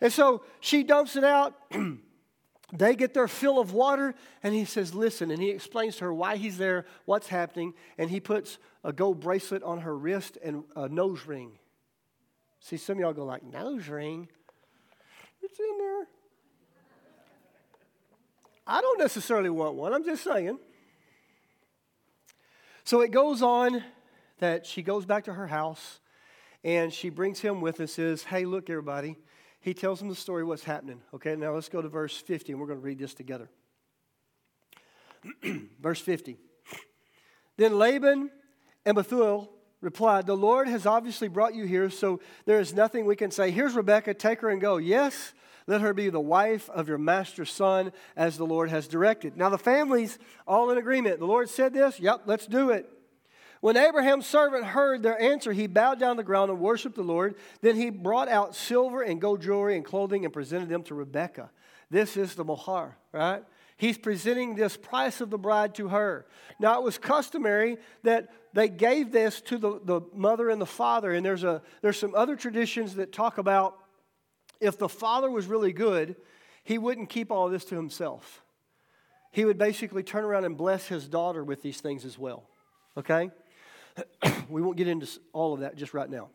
[0.00, 1.54] And so she dumps it out.
[2.72, 5.30] they get their fill of water, and he says, Listen.
[5.30, 9.20] And he explains to her why he's there, what's happening, and he puts a gold
[9.20, 11.52] bracelet on her wrist and a nose ring.
[12.60, 14.28] See, some of y'all go like, nose ring?
[15.42, 16.06] It's in there.
[18.66, 20.58] I don't necessarily want one, I'm just saying.
[22.84, 23.82] So it goes on
[24.38, 26.00] that she goes back to her house
[26.64, 29.16] and she brings him with and says, Hey, look, everybody.
[29.60, 31.00] He tells them the story, what's happening.
[31.14, 33.48] Okay, now let's go to verse 50 and we're going to read this together.
[35.80, 36.38] verse 50.
[37.56, 38.30] Then Laban
[38.86, 43.16] and Bethuel replied, The Lord has obviously brought you here, so there is nothing we
[43.16, 43.50] can say.
[43.50, 44.76] Here's Rebecca, take her and go.
[44.76, 45.32] Yes,
[45.66, 49.36] let her be the wife of your master's son, as the Lord has directed.
[49.36, 51.18] Now, the family's all in agreement.
[51.18, 52.88] The Lord said this, yep, let's do it.
[53.60, 57.34] When Abraham's servant heard their answer, he bowed down the ground and worshiped the Lord.
[57.60, 61.50] Then he brought out silver and gold jewelry and clothing and presented them to Rebekah.
[61.90, 63.42] This is the mohar, right?
[63.76, 66.26] He's presenting this price of the bride to her.
[66.58, 71.12] Now, it was customary that they gave this to the, the mother and the father,
[71.12, 73.78] and there's, a, there's some other traditions that talk about
[74.60, 76.16] if the father was really good,
[76.64, 78.42] he wouldn't keep all this to himself.
[79.30, 82.48] He would basically turn around and bless his daughter with these things as well.
[82.96, 83.30] Okay?
[84.48, 86.28] we won't get into all of that just right now.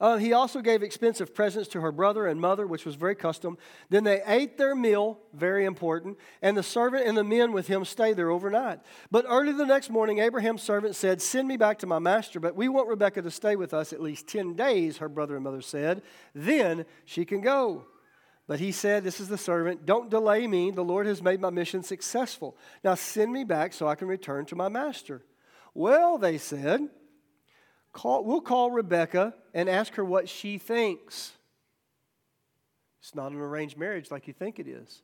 [0.00, 3.58] Uh, he also gave expensive presents to her brother and mother, which was very custom.
[3.90, 7.84] Then they ate their meal, very important, and the servant and the men with him
[7.84, 8.78] stayed there overnight.
[9.10, 12.54] But early the next morning, Abraham's servant said, Send me back to my master, but
[12.54, 15.62] we want Rebekah to stay with us at least 10 days, her brother and mother
[15.62, 16.02] said.
[16.32, 17.86] Then she can go.
[18.46, 20.70] But he said, This is the servant, don't delay me.
[20.70, 22.56] The Lord has made my mission successful.
[22.84, 25.24] Now send me back so I can return to my master.
[25.74, 26.88] Well, they said,
[27.98, 31.32] Call, we'll call Rebecca and ask her what she thinks.
[33.00, 35.02] It's not an arranged marriage like you think it is.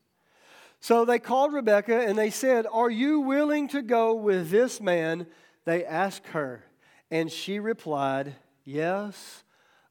[0.78, 5.26] So they called Rebecca and they said, Are you willing to go with this man?
[5.64, 6.62] They asked her.
[7.11, 9.42] And she replied, Yes,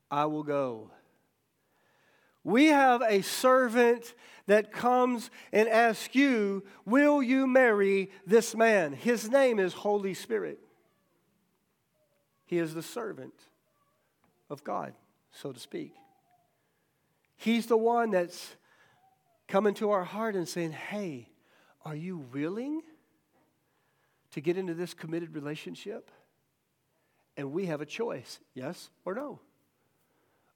[0.10, 0.90] I will go.
[2.42, 4.14] We have a servant
[4.48, 8.94] that comes and asks you, Will you marry this man?
[8.94, 10.63] His name is Holy Spirit.
[12.54, 13.34] He is the servant
[14.48, 14.94] of God,
[15.32, 15.96] so to speak.
[17.36, 18.56] He's the one that's
[19.48, 21.30] coming to our heart and saying, Hey,
[21.84, 22.84] are you willing
[24.34, 26.12] to get into this committed relationship?
[27.38, 29.40] And we have a choice yes or no.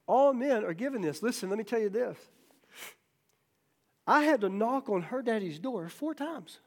[0.05, 1.23] All men are given this.
[1.23, 2.19] Listen, let me tell you this.
[4.05, 6.59] I had to knock on her daddy's door four times.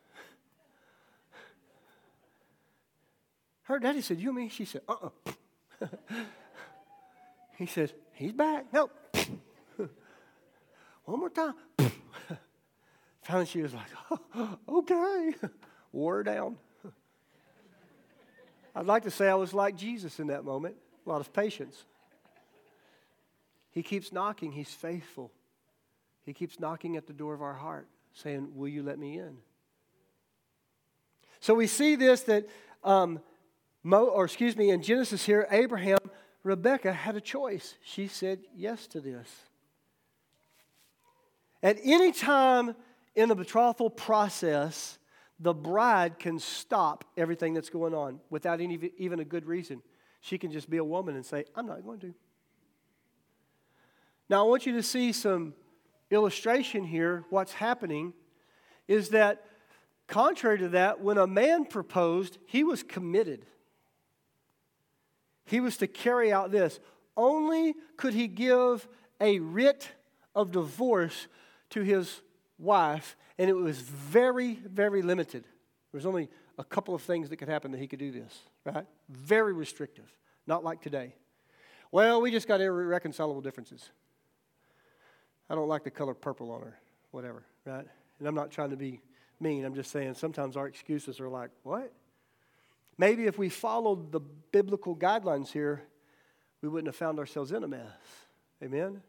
[3.70, 4.48] Her daddy said, You mean?
[4.48, 5.10] She said, Uh uh-uh.
[5.80, 5.86] uh
[7.56, 8.66] he says, He's back.
[8.72, 8.90] No.
[11.04, 11.54] One more time.
[13.22, 15.34] Finally, she was like, oh, Okay.
[15.92, 16.56] Wore down.
[18.74, 20.74] I'd like to say I was like Jesus in that moment,
[21.06, 21.84] a lot of patience.
[23.70, 25.30] He keeps knocking, He's faithful.
[26.24, 29.36] He keeps knocking at the door of our heart, saying, Will you let me in?
[31.38, 32.48] So we see this that
[32.82, 33.20] um,
[33.82, 35.98] Mo, or excuse me, in Genesis here, Abraham,
[36.42, 37.76] Rebecca had a choice.
[37.82, 39.28] She said yes to this.
[41.62, 42.74] At any time
[43.14, 44.98] in the betrothal process,
[45.38, 49.82] the bride can stop everything that's going on without any, even a good reason.
[50.20, 52.14] She can just be a woman and say, I'm not going to.
[54.28, 55.54] Now, I want you to see some
[56.10, 57.24] illustration here.
[57.30, 58.12] What's happening
[58.86, 59.44] is that,
[60.06, 63.46] contrary to that, when a man proposed, he was committed.
[65.50, 66.78] He was to carry out this.
[67.16, 68.86] Only could he give
[69.20, 69.88] a writ
[70.32, 71.26] of divorce
[71.70, 72.20] to his
[72.56, 75.42] wife, and it was very, very limited.
[75.42, 78.38] There was only a couple of things that could happen that he could do this,
[78.64, 78.86] right?
[79.08, 80.14] Very restrictive,
[80.46, 81.16] not like today.
[81.90, 83.90] Well, we just got irreconcilable differences.
[85.48, 86.78] I don't like the color purple on her,
[87.10, 87.88] whatever, right?
[88.20, 89.00] And I'm not trying to be
[89.40, 89.64] mean.
[89.64, 91.92] I'm just saying sometimes our excuses are like, what?
[93.00, 95.82] Maybe if we followed the biblical guidelines here,
[96.60, 97.88] we wouldn't have found ourselves in a mess.
[98.62, 99.00] Amen?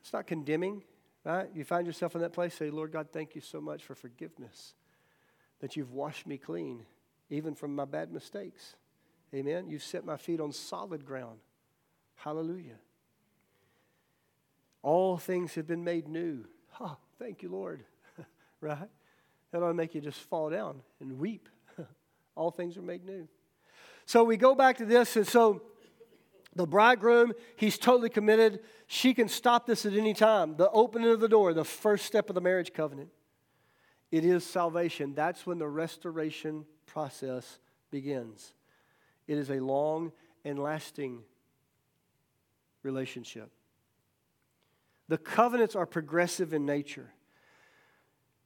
[0.00, 0.82] It's not condemning,
[1.22, 1.48] right?
[1.54, 4.74] You find yourself in that place, say, Lord God, thank you so much for forgiveness,
[5.60, 6.84] that you've washed me clean,
[7.30, 8.74] even from my bad mistakes.
[9.32, 9.68] Amen?
[9.68, 11.38] You've set my feet on solid ground.
[12.16, 12.80] Hallelujah.
[14.82, 16.46] All things have been made new.
[16.80, 17.84] Oh, thank you, Lord.
[18.60, 18.90] right?
[19.52, 21.48] That ought to make you just fall down and weep.
[22.34, 23.28] All things are made new.
[24.06, 25.62] So we go back to this, and so
[26.54, 28.60] the bridegroom, he's totally committed.
[28.86, 30.56] She can stop this at any time.
[30.56, 33.10] The opening of the door, the first step of the marriage covenant,
[34.10, 35.14] it is salvation.
[35.14, 37.58] That's when the restoration process
[37.90, 38.52] begins.
[39.26, 40.12] It is a long
[40.44, 41.22] and lasting
[42.82, 43.50] relationship.
[45.08, 47.12] The covenants are progressive in nature.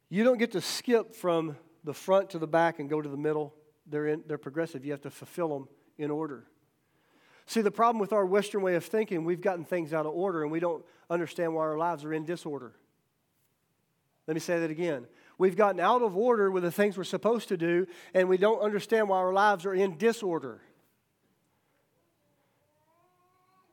[0.08, 3.16] You don't get to skip from the front to the back and go to the
[3.16, 3.54] middle.
[3.88, 4.84] They're, in, they're progressive.
[4.84, 5.68] You have to fulfill them
[5.98, 6.46] in order.
[7.46, 10.42] See, the problem with our Western way of thinking, we've gotten things out of order
[10.42, 12.72] and we don't understand why our lives are in disorder.
[14.26, 15.06] Let me say that again.
[15.38, 18.60] We've gotten out of order with the things we're supposed to do, and we don't
[18.60, 20.60] understand why our lives are in disorder.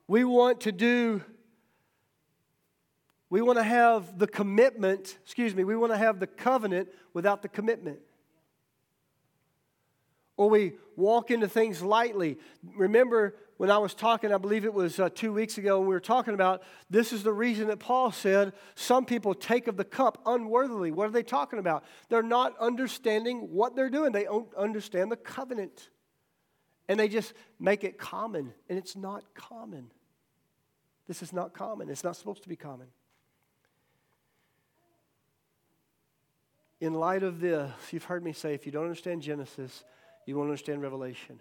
[0.06, 1.22] We want to do
[3.30, 7.42] we want to have the commitment, excuse me, we want to have the covenant without
[7.42, 7.98] the commitment.
[10.36, 12.38] Or we walk into things lightly.
[12.74, 16.00] Remember when I was talking, I believe it was uh, two weeks ago, we were
[16.00, 20.20] talking about this is the reason that Paul said some people take of the cup
[20.26, 20.90] unworthily.
[20.90, 21.84] What are they talking about?
[22.08, 25.90] They're not understanding what they're doing, they don't understand the covenant.
[26.88, 29.90] And they just make it common, and it's not common.
[31.06, 31.88] This is not common.
[31.88, 32.88] It's not supposed to be common.
[36.84, 39.84] in light of this, you've heard me say if you don't understand Genesis,
[40.26, 41.40] you won't understand Revelation.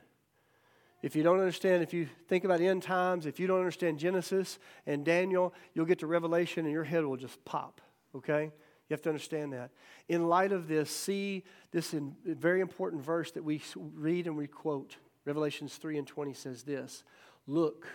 [1.02, 4.58] If you don't understand, if you think about end times, if you don't understand Genesis
[4.88, 7.82] and Daniel, you'll get to Revelation and your head will just pop,
[8.15, 8.43] okay?
[8.43, 9.72] You have to understand that.
[10.08, 11.93] In light of this, see this
[12.26, 14.96] very important verse that we read and we quote.
[15.26, 17.04] Revelations 3 and 20 says this
[17.48, 17.86] Look,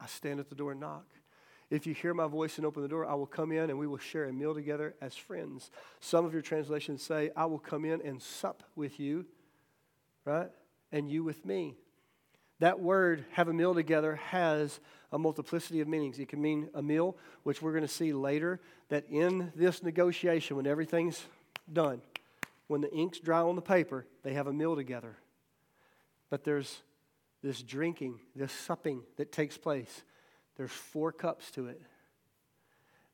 [0.00, 1.04] I stand at the door and knock.
[1.70, 3.86] If you hear my voice and open the door, I will come in and we
[3.86, 5.70] will share a meal together as friends.
[6.00, 9.26] Some of your translations say, I will come in and sup with you,
[10.24, 10.50] right?
[10.92, 11.76] And you with me.
[12.60, 14.80] That word, have a meal together, has
[15.12, 16.18] a multiplicity of meanings.
[16.18, 20.56] It can mean a meal, which we're going to see later, that in this negotiation,
[20.56, 21.22] when everything's
[21.72, 22.02] done,
[22.66, 25.16] when the ink's dry on the paper, they have a meal together.
[26.28, 26.82] But there's
[27.42, 30.02] this drinking, this supping that takes place.
[30.56, 31.80] There's four cups to it.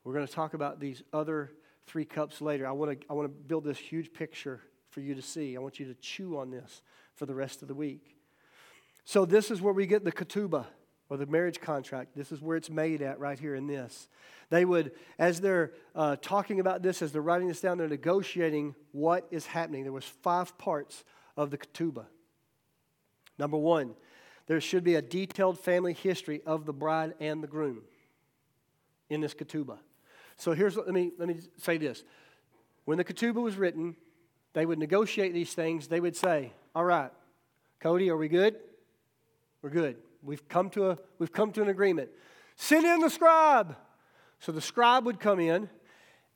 [0.03, 1.51] We're going to talk about these other
[1.85, 2.67] three cups later.
[2.67, 4.61] I want to I want to build this huge picture
[4.97, 5.55] for you to see.
[5.55, 6.81] I want you to chew on this
[7.13, 8.15] for the rest of the week.
[9.05, 10.65] So this is where we get the ketubah
[11.07, 12.15] or the marriage contract.
[12.15, 14.09] This is where it's made at right here in this.
[14.49, 18.73] They would, as they're uh, talking about this, as they're writing this down, they're negotiating
[18.91, 19.83] what is happening.
[19.83, 21.03] There was five parts
[21.35, 22.07] of the ketubah.
[23.37, 23.93] Number one,
[24.47, 27.83] there should be a detailed family history of the bride and the groom
[29.11, 29.77] in this ketubah.
[30.37, 32.03] So here's let me, let me say this.
[32.85, 33.95] When the ketubah was written,
[34.57, 35.87] they would negotiate these things.
[35.87, 37.11] They would say, All right,
[37.79, 38.55] Cody, are we good?
[39.61, 39.97] We're good.
[40.23, 42.09] We've come to, a, we've come to an agreement.
[42.55, 43.75] Send in the scribe.
[44.39, 45.69] So the scribe would come in,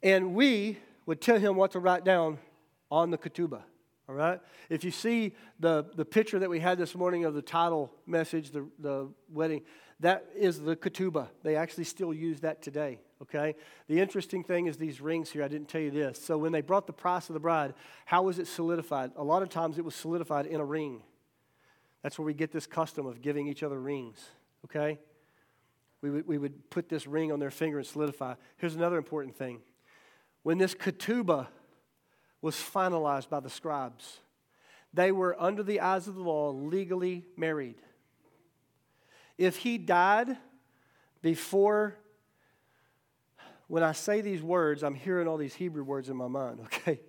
[0.03, 0.77] and we
[1.07, 2.37] would tell him what to write down
[2.91, 3.63] on the ketubah.
[4.07, 4.39] All right?
[4.69, 8.51] If you see the, the picture that we had this morning of the title message,
[8.51, 9.63] the, the wedding,
[9.99, 11.29] that is the ketubah.
[11.41, 12.99] They actually still use that today.
[13.21, 13.55] Okay?
[13.87, 15.43] The interesting thing is these rings here.
[15.43, 16.23] I didn't tell you this.
[16.23, 17.73] So when they brought the price of the bride,
[18.05, 19.11] how was it solidified?
[19.15, 21.03] A lot of times it was solidified in a ring.
[22.01, 24.19] That's where we get this custom of giving each other rings.
[24.65, 24.99] Okay?
[26.01, 28.35] we would, we would put this ring on their finger and solidify.
[28.57, 29.61] Here's another important thing.
[30.43, 31.47] When this ketubah
[32.41, 34.17] was finalized by the scribes,
[34.93, 37.75] they were, under the eyes of the law, legally married.
[39.37, 40.37] If he died
[41.21, 41.95] before,
[43.71, 46.99] when I say these words, I'm hearing all these Hebrew words in my mind, okay?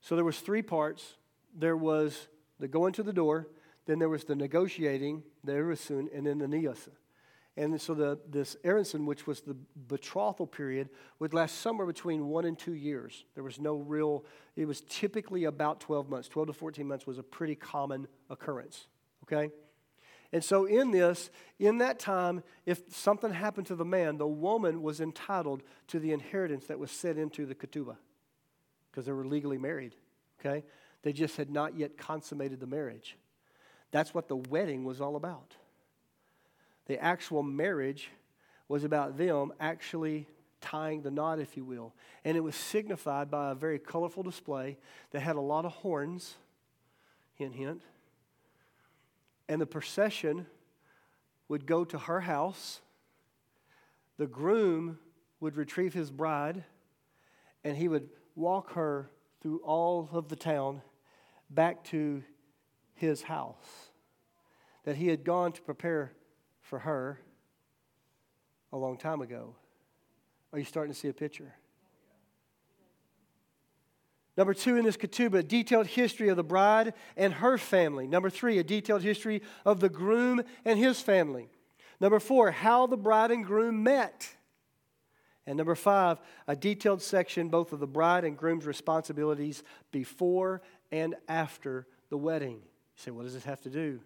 [0.00, 1.16] So there was three parts.
[1.54, 2.28] There was
[2.58, 3.48] the going to the door,
[3.84, 6.88] then there was the negotiating, the Erusin, and then the Niyasa.
[7.58, 9.54] And so the, this Erusin, which was the
[9.88, 10.88] betrothal period,
[11.18, 13.26] would last somewhere between one and two years.
[13.34, 14.24] There was no real,
[14.56, 16.28] it was typically about 12 months.
[16.28, 18.86] 12 to 14 months was a pretty common occurrence,
[19.24, 19.52] okay?
[20.32, 24.82] And so in this, in that time, if something happened to the man, the woman
[24.82, 27.96] was entitled to the inheritance that was set into the ketubah
[28.90, 29.96] because they were legally married,
[30.38, 30.64] okay?
[31.02, 33.16] They just had not yet consummated the marriage.
[33.90, 35.56] That's what the wedding was all about.
[36.86, 38.10] The actual marriage
[38.68, 40.26] was about them actually
[40.60, 41.94] tying the knot, if you will.
[42.24, 44.78] And it was signified by a very colorful display
[45.10, 46.34] that had a lot of horns,
[47.34, 47.80] hint, hint.
[49.50, 50.46] And the procession
[51.48, 52.80] would go to her house.
[54.16, 55.00] The groom
[55.40, 56.62] would retrieve his bride,
[57.64, 59.10] and he would walk her
[59.42, 60.82] through all of the town
[61.50, 62.22] back to
[62.94, 63.90] his house
[64.84, 66.12] that he had gone to prepare
[66.60, 67.18] for her
[68.72, 69.56] a long time ago.
[70.52, 71.56] Are you starting to see a picture?
[74.40, 78.06] Number two in this ketubah, a detailed history of the bride and her family.
[78.06, 81.50] Number three, a detailed history of the groom and his family.
[82.00, 84.30] Number four, how the bride and groom met.
[85.46, 89.62] And number five, a detailed section both of the bride and groom's responsibilities
[89.92, 92.62] before and after the wedding.
[92.62, 94.00] You say, what does this have to do?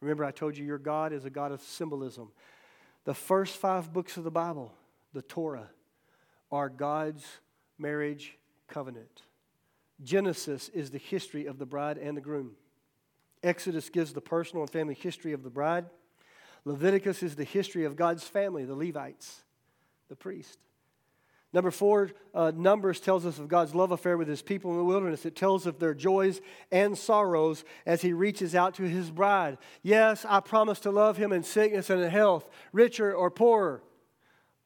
[0.00, 2.32] Remember, I told you your God is a God of symbolism.
[3.04, 4.72] The first five books of the Bible,
[5.12, 5.70] the Torah,
[6.50, 7.24] are God's
[7.78, 9.22] marriage covenant.
[10.02, 12.52] Genesis is the history of the bride and the groom.
[13.42, 15.86] Exodus gives the personal and family history of the bride.
[16.64, 19.44] Leviticus is the history of God's family, the Levites,
[20.08, 20.58] the priest.
[21.52, 24.84] Number four, uh, Numbers tells us of God's love affair with his people in the
[24.84, 25.24] wilderness.
[25.24, 26.40] It tells of their joys
[26.70, 29.56] and sorrows as he reaches out to his bride.
[29.82, 33.82] Yes, I promise to love him in sickness and in health, richer or poorer.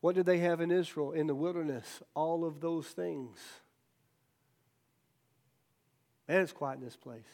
[0.01, 2.03] What did they have in Israel in the wilderness?
[2.14, 3.39] All of those things.
[6.31, 7.26] And it's quiet in this place.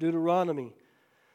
[0.00, 0.74] Deuteronomy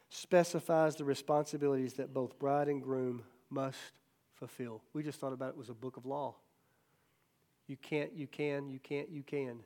[0.10, 3.78] specifies the responsibilities that both bride and groom must
[4.34, 4.82] fulfill.
[4.92, 6.36] We just thought about it was a book of law.
[7.68, 9.60] You can't, you can, you can't, you can.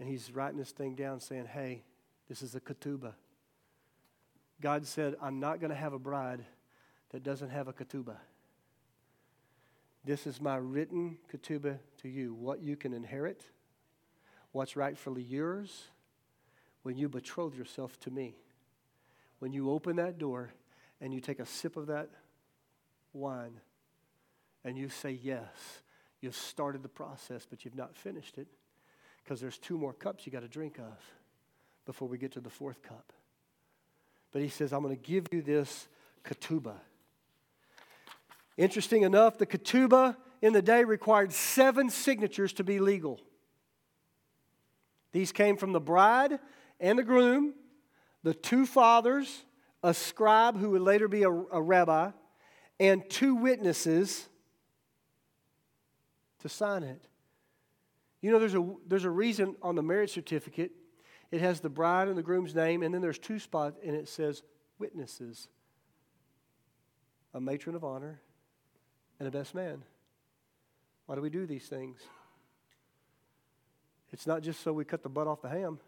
[0.00, 1.82] And he's writing this thing down saying, hey,
[2.26, 3.12] this is a ketubah.
[4.62, 6.42] God said, I'm not going to have a bride
[7.10, 8.16] that doesn't have a ketubah.
[10.06, 12.32] This is my written ketubah to you.
[12.32, 13.44] What you can inherit,
[14.58, 15.84] what's rightfully yours
[16.82, 18.34] when you betroth yourself to me.
[19.38, 20.50] When you open that door
[21.00, 22.08] and you take a sip of that
[23.12, 23.60] wine
[24.64, 25.46] and you say yes,
[26.20, 28.48] you've started the process, but you've not finished it
[29.22, 31.04] because there's two more cups you got to drink of
[31.86, 33.12] before we get to the fourth cup.
[34.32, 35.86] But he says, I'm going to give you this
[36.24, 36.80] ketubah.
[38.56, 43.20] Interesting enough, the ketubah in the day required seven signatures to be legal.
[45.12, 46.38] These came from the bride
[46.80, 47.54] and the groom,
[48.22, 49.44] the two fathers,
[49.82, 52.10] a scribe who would later be a, a rabbi,
[52.80, 54.28] and two witnesses
[56.40, 57.02] to sign it.
[58.20, 60.72] You know, there's a, there's a reason on the marriage certificate
[61.30, 64.08] it has the bride and the groom's name, and then there's two spots, and it
[64.08, 64.42] says
[64.78, 65.48] witnesses
[67.34, 68.22] a matron of honor
[69.18, 69.84] and a best man.
[71.06, 72.00] Why do we do these things?
[74.12, 75.78] It's not just so we cut the butt off the ham.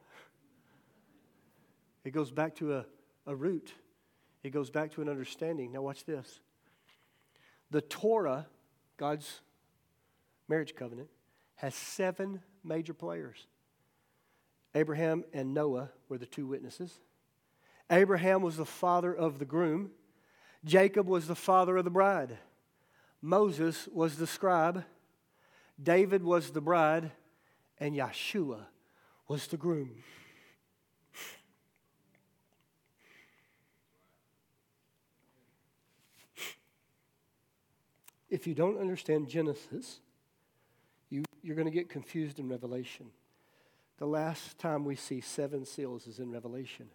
[2.04, 2.86] It goes back to a,
[3.26, 3.72] a root.
[4.42, 5.72] It goes back to an understanding.
[5.72, 6.40] Now, watch this.
[7.70, 8.46] The Torah,
[8.96, 9.40] God's
[10.48, 11.08] marriage covenant,
[11.56, 13.46] has seven major players.
[14.74, 17.00] Abraham and Noah were the two witnesses.
[17.90, 19.90] Abraham was the father of the groom.
[20.64, 22.38] Jacob was the father of the bride.
[23.20, 24.84] Moses was the scribe.
[25.82, 27.10] David was the bride.
[27.80, 28.66] And Yeshua
[29.26, 30.02] was the groom.
[38.30, 40.00] if you don't understand Genesis,
[41.10, 43.06] you, you're going to get confused in Revelation.
[43.98, 46.86] The last time we see seven seals is in Revelation.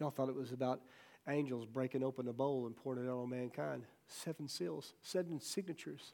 [0.00, 0.80] Y'all thought it was about
[1.28, 3.84] angels breaking open a bowl and pouring it out on mankind.
[4.08, 6.12] Seven seals, seven signatures.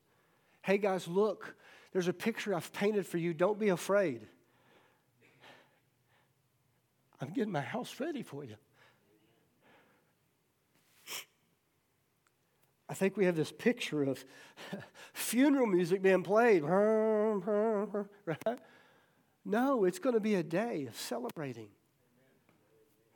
[0.63, 1.55] Hey guys, look,
[1.93, 3.33] there's a picture I've painted for you.
[3.33, 4.27] Don't be afraid.
[7.21, 8.57] I'm getting my house ready for you.
[12.89, 14.25] I think we have this picture of
[15.13, 16.63] funeral music being played.
[19.45, 21.69] No, it's going to be a day of celebrating.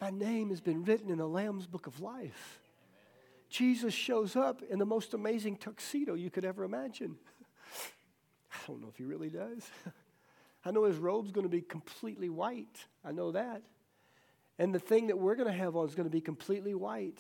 [0.01, 2.62] My name has been written in the Lamb's book of life.
[3.51, 7.16] Jesus shows up in the most amazing tuxedo you could ever imagine.
[8.53, 9.68] I don't know if he really does.
[10.64, 12.84] I know his robe's going to be completely white.
[13.05, 13.62] I know that.
[14.59, 17.18] And the thing that we're going to have on is going to be completely white.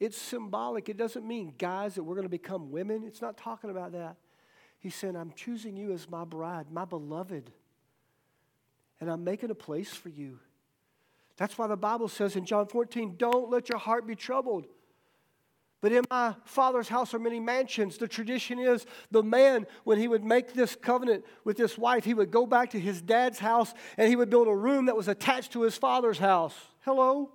[0.00, 0.88] It's symbolic.
[0.88, 3.04] It doesn't mean, guys, that we're going to become women.
[3.04, 4.16] It's not talking about that.
[4.80, 7.50] He said, I'm choosing you as my bride, my beloved.
[9.00, 10.38] And I'm making a place for you.
[11.36, 14.66] That's why the Bible says in John 14, don't let your heart be troubled.
[15.84, 17.98] But in my father's house are many mansions.
[17.98, 22.14] The tradition is the man, when he would make this covenant with this wife, he
[22.14, 25.08] would go back to his dad's house and he would build a room that was
[25.08, 26.54] attached to his father's house.
[26.86, 27.30] Hello?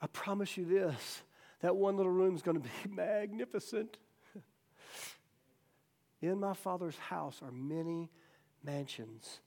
[0.00, 1.24] I promise you this
[1.62, 3.96] that one little room is going to be magnificent.
[6.22, 8.12] In my father's house are many
[8.62, 9.40] mansions.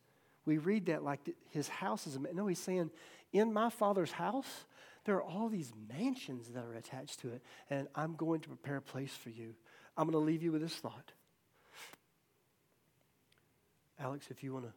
[0.43, 2.35] We read that like his house is a man.
[2.35, 2.91] no, he's saying
[3.37, 4.65] in my Father's house,
[5.05, 8.77] there are all these mansions that are attached to it, and I'm going to prepare
[8.77, 9.55] a place for you.
[9.97, 11.11] I'm going to leave you with this thought.
[13.99, 14.73] Alex, if you want to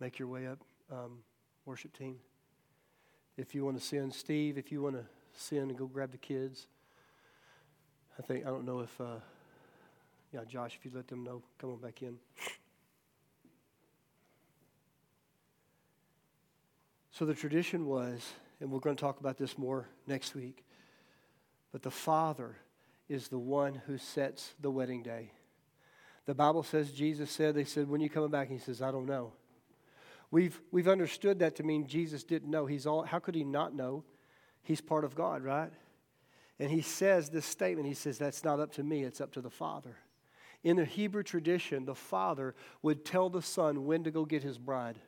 [0.00, 0.58] make your way up,
[0.90, 1.18] um,
[1.64, 2.16] worship team.
[3.36, 5.04] If you want to send Steve, if you want to
[5.36, 6.66] send and go grab the kids.
[8.18, 9.20] I think, I don't know if, uh,
[10.32, 12.18] yeah, Josh, if you let them know, come on back in.
[17.22, 20.64] So the tradition was, and we're going to talk about this more next week,
[21.70, 22.56] but the father
[23.08, 25.30] is the one who sets the wedding day.
[26.26, 28.48] The Bible says, Jesus said, they said, when you coming back?
[28.48, 29.34] he says, I don't know.
[30.32, 32.66] We've, we've understood that to mean Jesus didn't know.
[32.66, 34.02] He's all, how could he not know?
[34.64, 35.70] He's part of God, right?
[36.58, 39.40] And he says this statement, he says, that's not up to me, it's up to
[39.40, 39.96] the Father.
[40.64, 44.58] In the Hebrew tradition, the father would tell the son when to go get his
[44.58, 44.98] bride.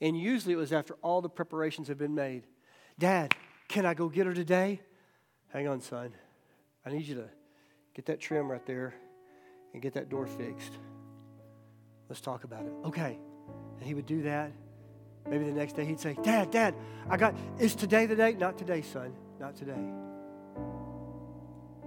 [0.00, 2.44] And usually it was after all the preparations had been made.
[2.98, 3.34] Dad,
[3.68, 4.80] can I go get her today?
[5.48, 6.12] Hang on, son.
[6.84, 7.28] I need you to
[7.94, 8.94] get that trim right there
[9.72, 10.72] and get that door fixed.
[12.08, 12.72] Let's talk about it.
[12.84, 13.18] Okay.
[13.78, 14.52] And he would do that.
[15.28, 16.74] Maybe the next day he'd say, Dad, Dad,
[17.08, 18.34] I got, is today the day?
[18.34, 19.14] Not today, son.
[19.40, 19.72] Not today.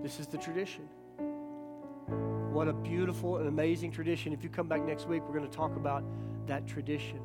[0.02, 0.88] This is the tradition.
[2.52, 4.34] What a beautiful and amazing tradition.
[4.34, 6.04] If you come back next week, we're going to talk about
[6.48, 7.20] that tradition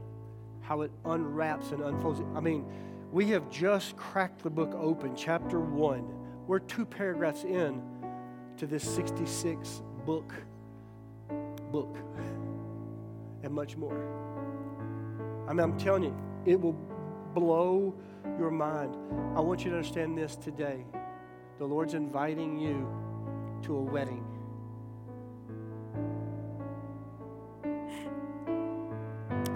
[0.73, 2.23] how it unwraps and unfolds.
[2.35, 2.65] I mean,
[3.13, 6.09] we have just cracked the book open, chapter one.
[6.47, 7.83] We're two paragraphs in
[8.57, 10.33] to this 66 book
[11.71, 11.99] book
[13.43, 13.99] and much more.
[15.47, 16.17] I mean, I'm telling you,
[16.47, 16.79] it will
[17.35, 17.95] blow
[18.39, 18.97] your mind.
[19.37, 20.87] I want you to understand this today.
[21.59, 22.89] The Lord's inviting you
[23.65, 24.25] to a wedding.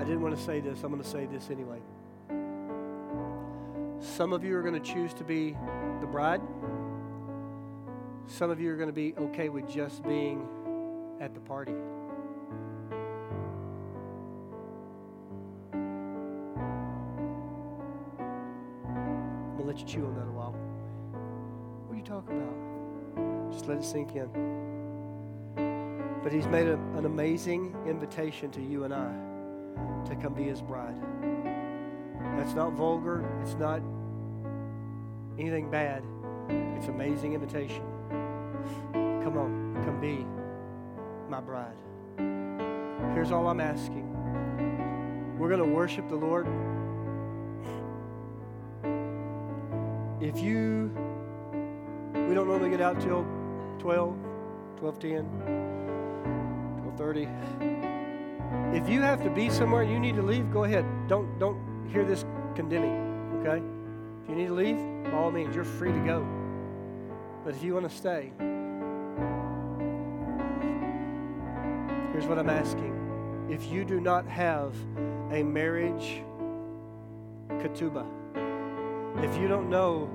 [0.06, 0.82] Didn't want to say this.
[0.84, 1.80] I'm going to say this anyway.
[4.00, 5.56] Some of you are going to choose to be
[6.00, 6.40] the bride.
[8.28, 10.46] Some of you are going to be okay with just being
[11.20, 11.72] at the party.
[18.92, 20.52] I'm going to let you chew on that a while.
[21.86, 23.52] What are you talking about?
[23.52, 24.30] Just let it sink in.
[26.22, 29.35] But he's made a, an amazing invitation to you and I
[30.08, 30.96] to come be his bride.
[32.36, 33.24] That's not vulgar.
[33.42, 33.80] It's not
[35.38, 36.02] anything bad.
[36.76, 37.82] It's amazing invitation.
[38.92, 40.24] Come on, come be
[41.28, 41.76] my bride.
[43.14, 44.06] Here's all I'm asking.
[45.38, 46.46] We're going to worship the Lord.
[50.20, 50.90] If you,
[52.12, 53.26] we don't normally get out till
[53.78, 54.16] 12,
[54.80, 55.26] 12:10,
[56.96, 57.75] 12:30.
[58.72, 60.84] If you have to be somewhere and you need to leave, go ahead.
[61.08, 63.62] Don't don't hear this condemning, okay?
[64.22, 66.26] If you need to leave, by all means, you're free to go.
[67.44, 68.32] But if you want to stay,
[72.12, 72.92] here's what I'm asking.
[73.48, 74.74] If you do not have
[75.30, 76.22] a marriage
[77.48, 78.06] ketubah,
[79.22, 80.10] if you don't know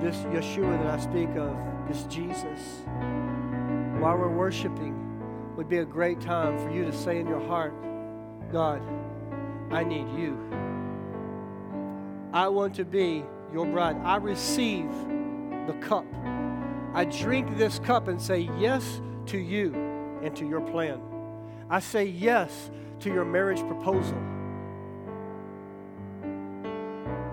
[0.00, 1.54] this Yeshua that I speak of,
[1.86, 2.82] this Jesus,
[4.00, 5.11] while we're worshiping,
[5.56, 7.74] would be a great time for you to say in your heart,
[8.50, 8.82] God,
[9.70, 10.38] I need you.
[12.32, 13.96] I want to be your bride.
[14.02, 14.90] I receive
[15.66, 16.06] the cup.
[16.94, 19.74] I drink this cup and say yes to you
[20.22, 21.00] and to your plan.
[21.68, 24.20] I say yes to your marriage proposal.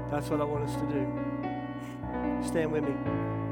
[0.09, 2.47] That's what I want us to do.
[2.47, 3.48] Stand with me.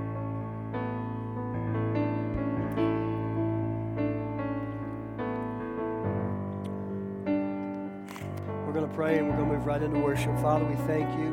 [8.97, 10.35] Pray and we're going to move right into worship.
[10.39, 11.31] Father, we thank you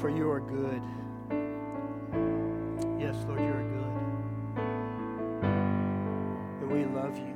[0.00, 0.82] for you are good.
[2.98, 3.94] Yes, Lord, you are good.
[6.60, 7.34] And we love you.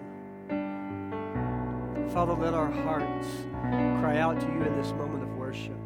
[2.13, 3.29] Father, let our hearts
[4.01, 5.79] cry out to you in this moment of worship.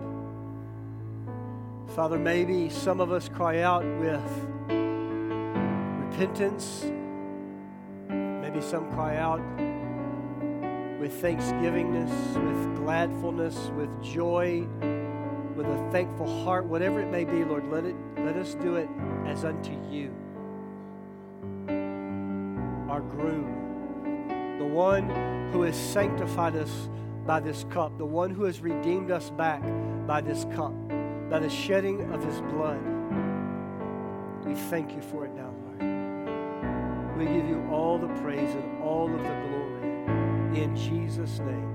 [1.94, 4.48] Father, maybe some of us cry out with
[6.06, 6.86] repentance.
[8.08, 9.42] Maybe some cry out
[11.00, 14.66] with thanksgivingness, with gladfulness, with joy,
[15.56, 18.88] with a thankful heart, whatever it may be, Lord, let it let us do it
[19.24, 20.14] as unto you.
[22.90, 25.08] Our groom, the one
[25.52, 26.90] who has sanctified us
[27.26, 29.62] by this cup, the one who has redeemed us back
[30.06, 30.74] by this cup,
[31.30, 32.80] by the shedding of his blood.
[34.44, 37.18] We thank you for it now, Lord.
[37.18, 39.69] We give you all the praise and all of the glory
[40.56, 41.69] in Jesus' name.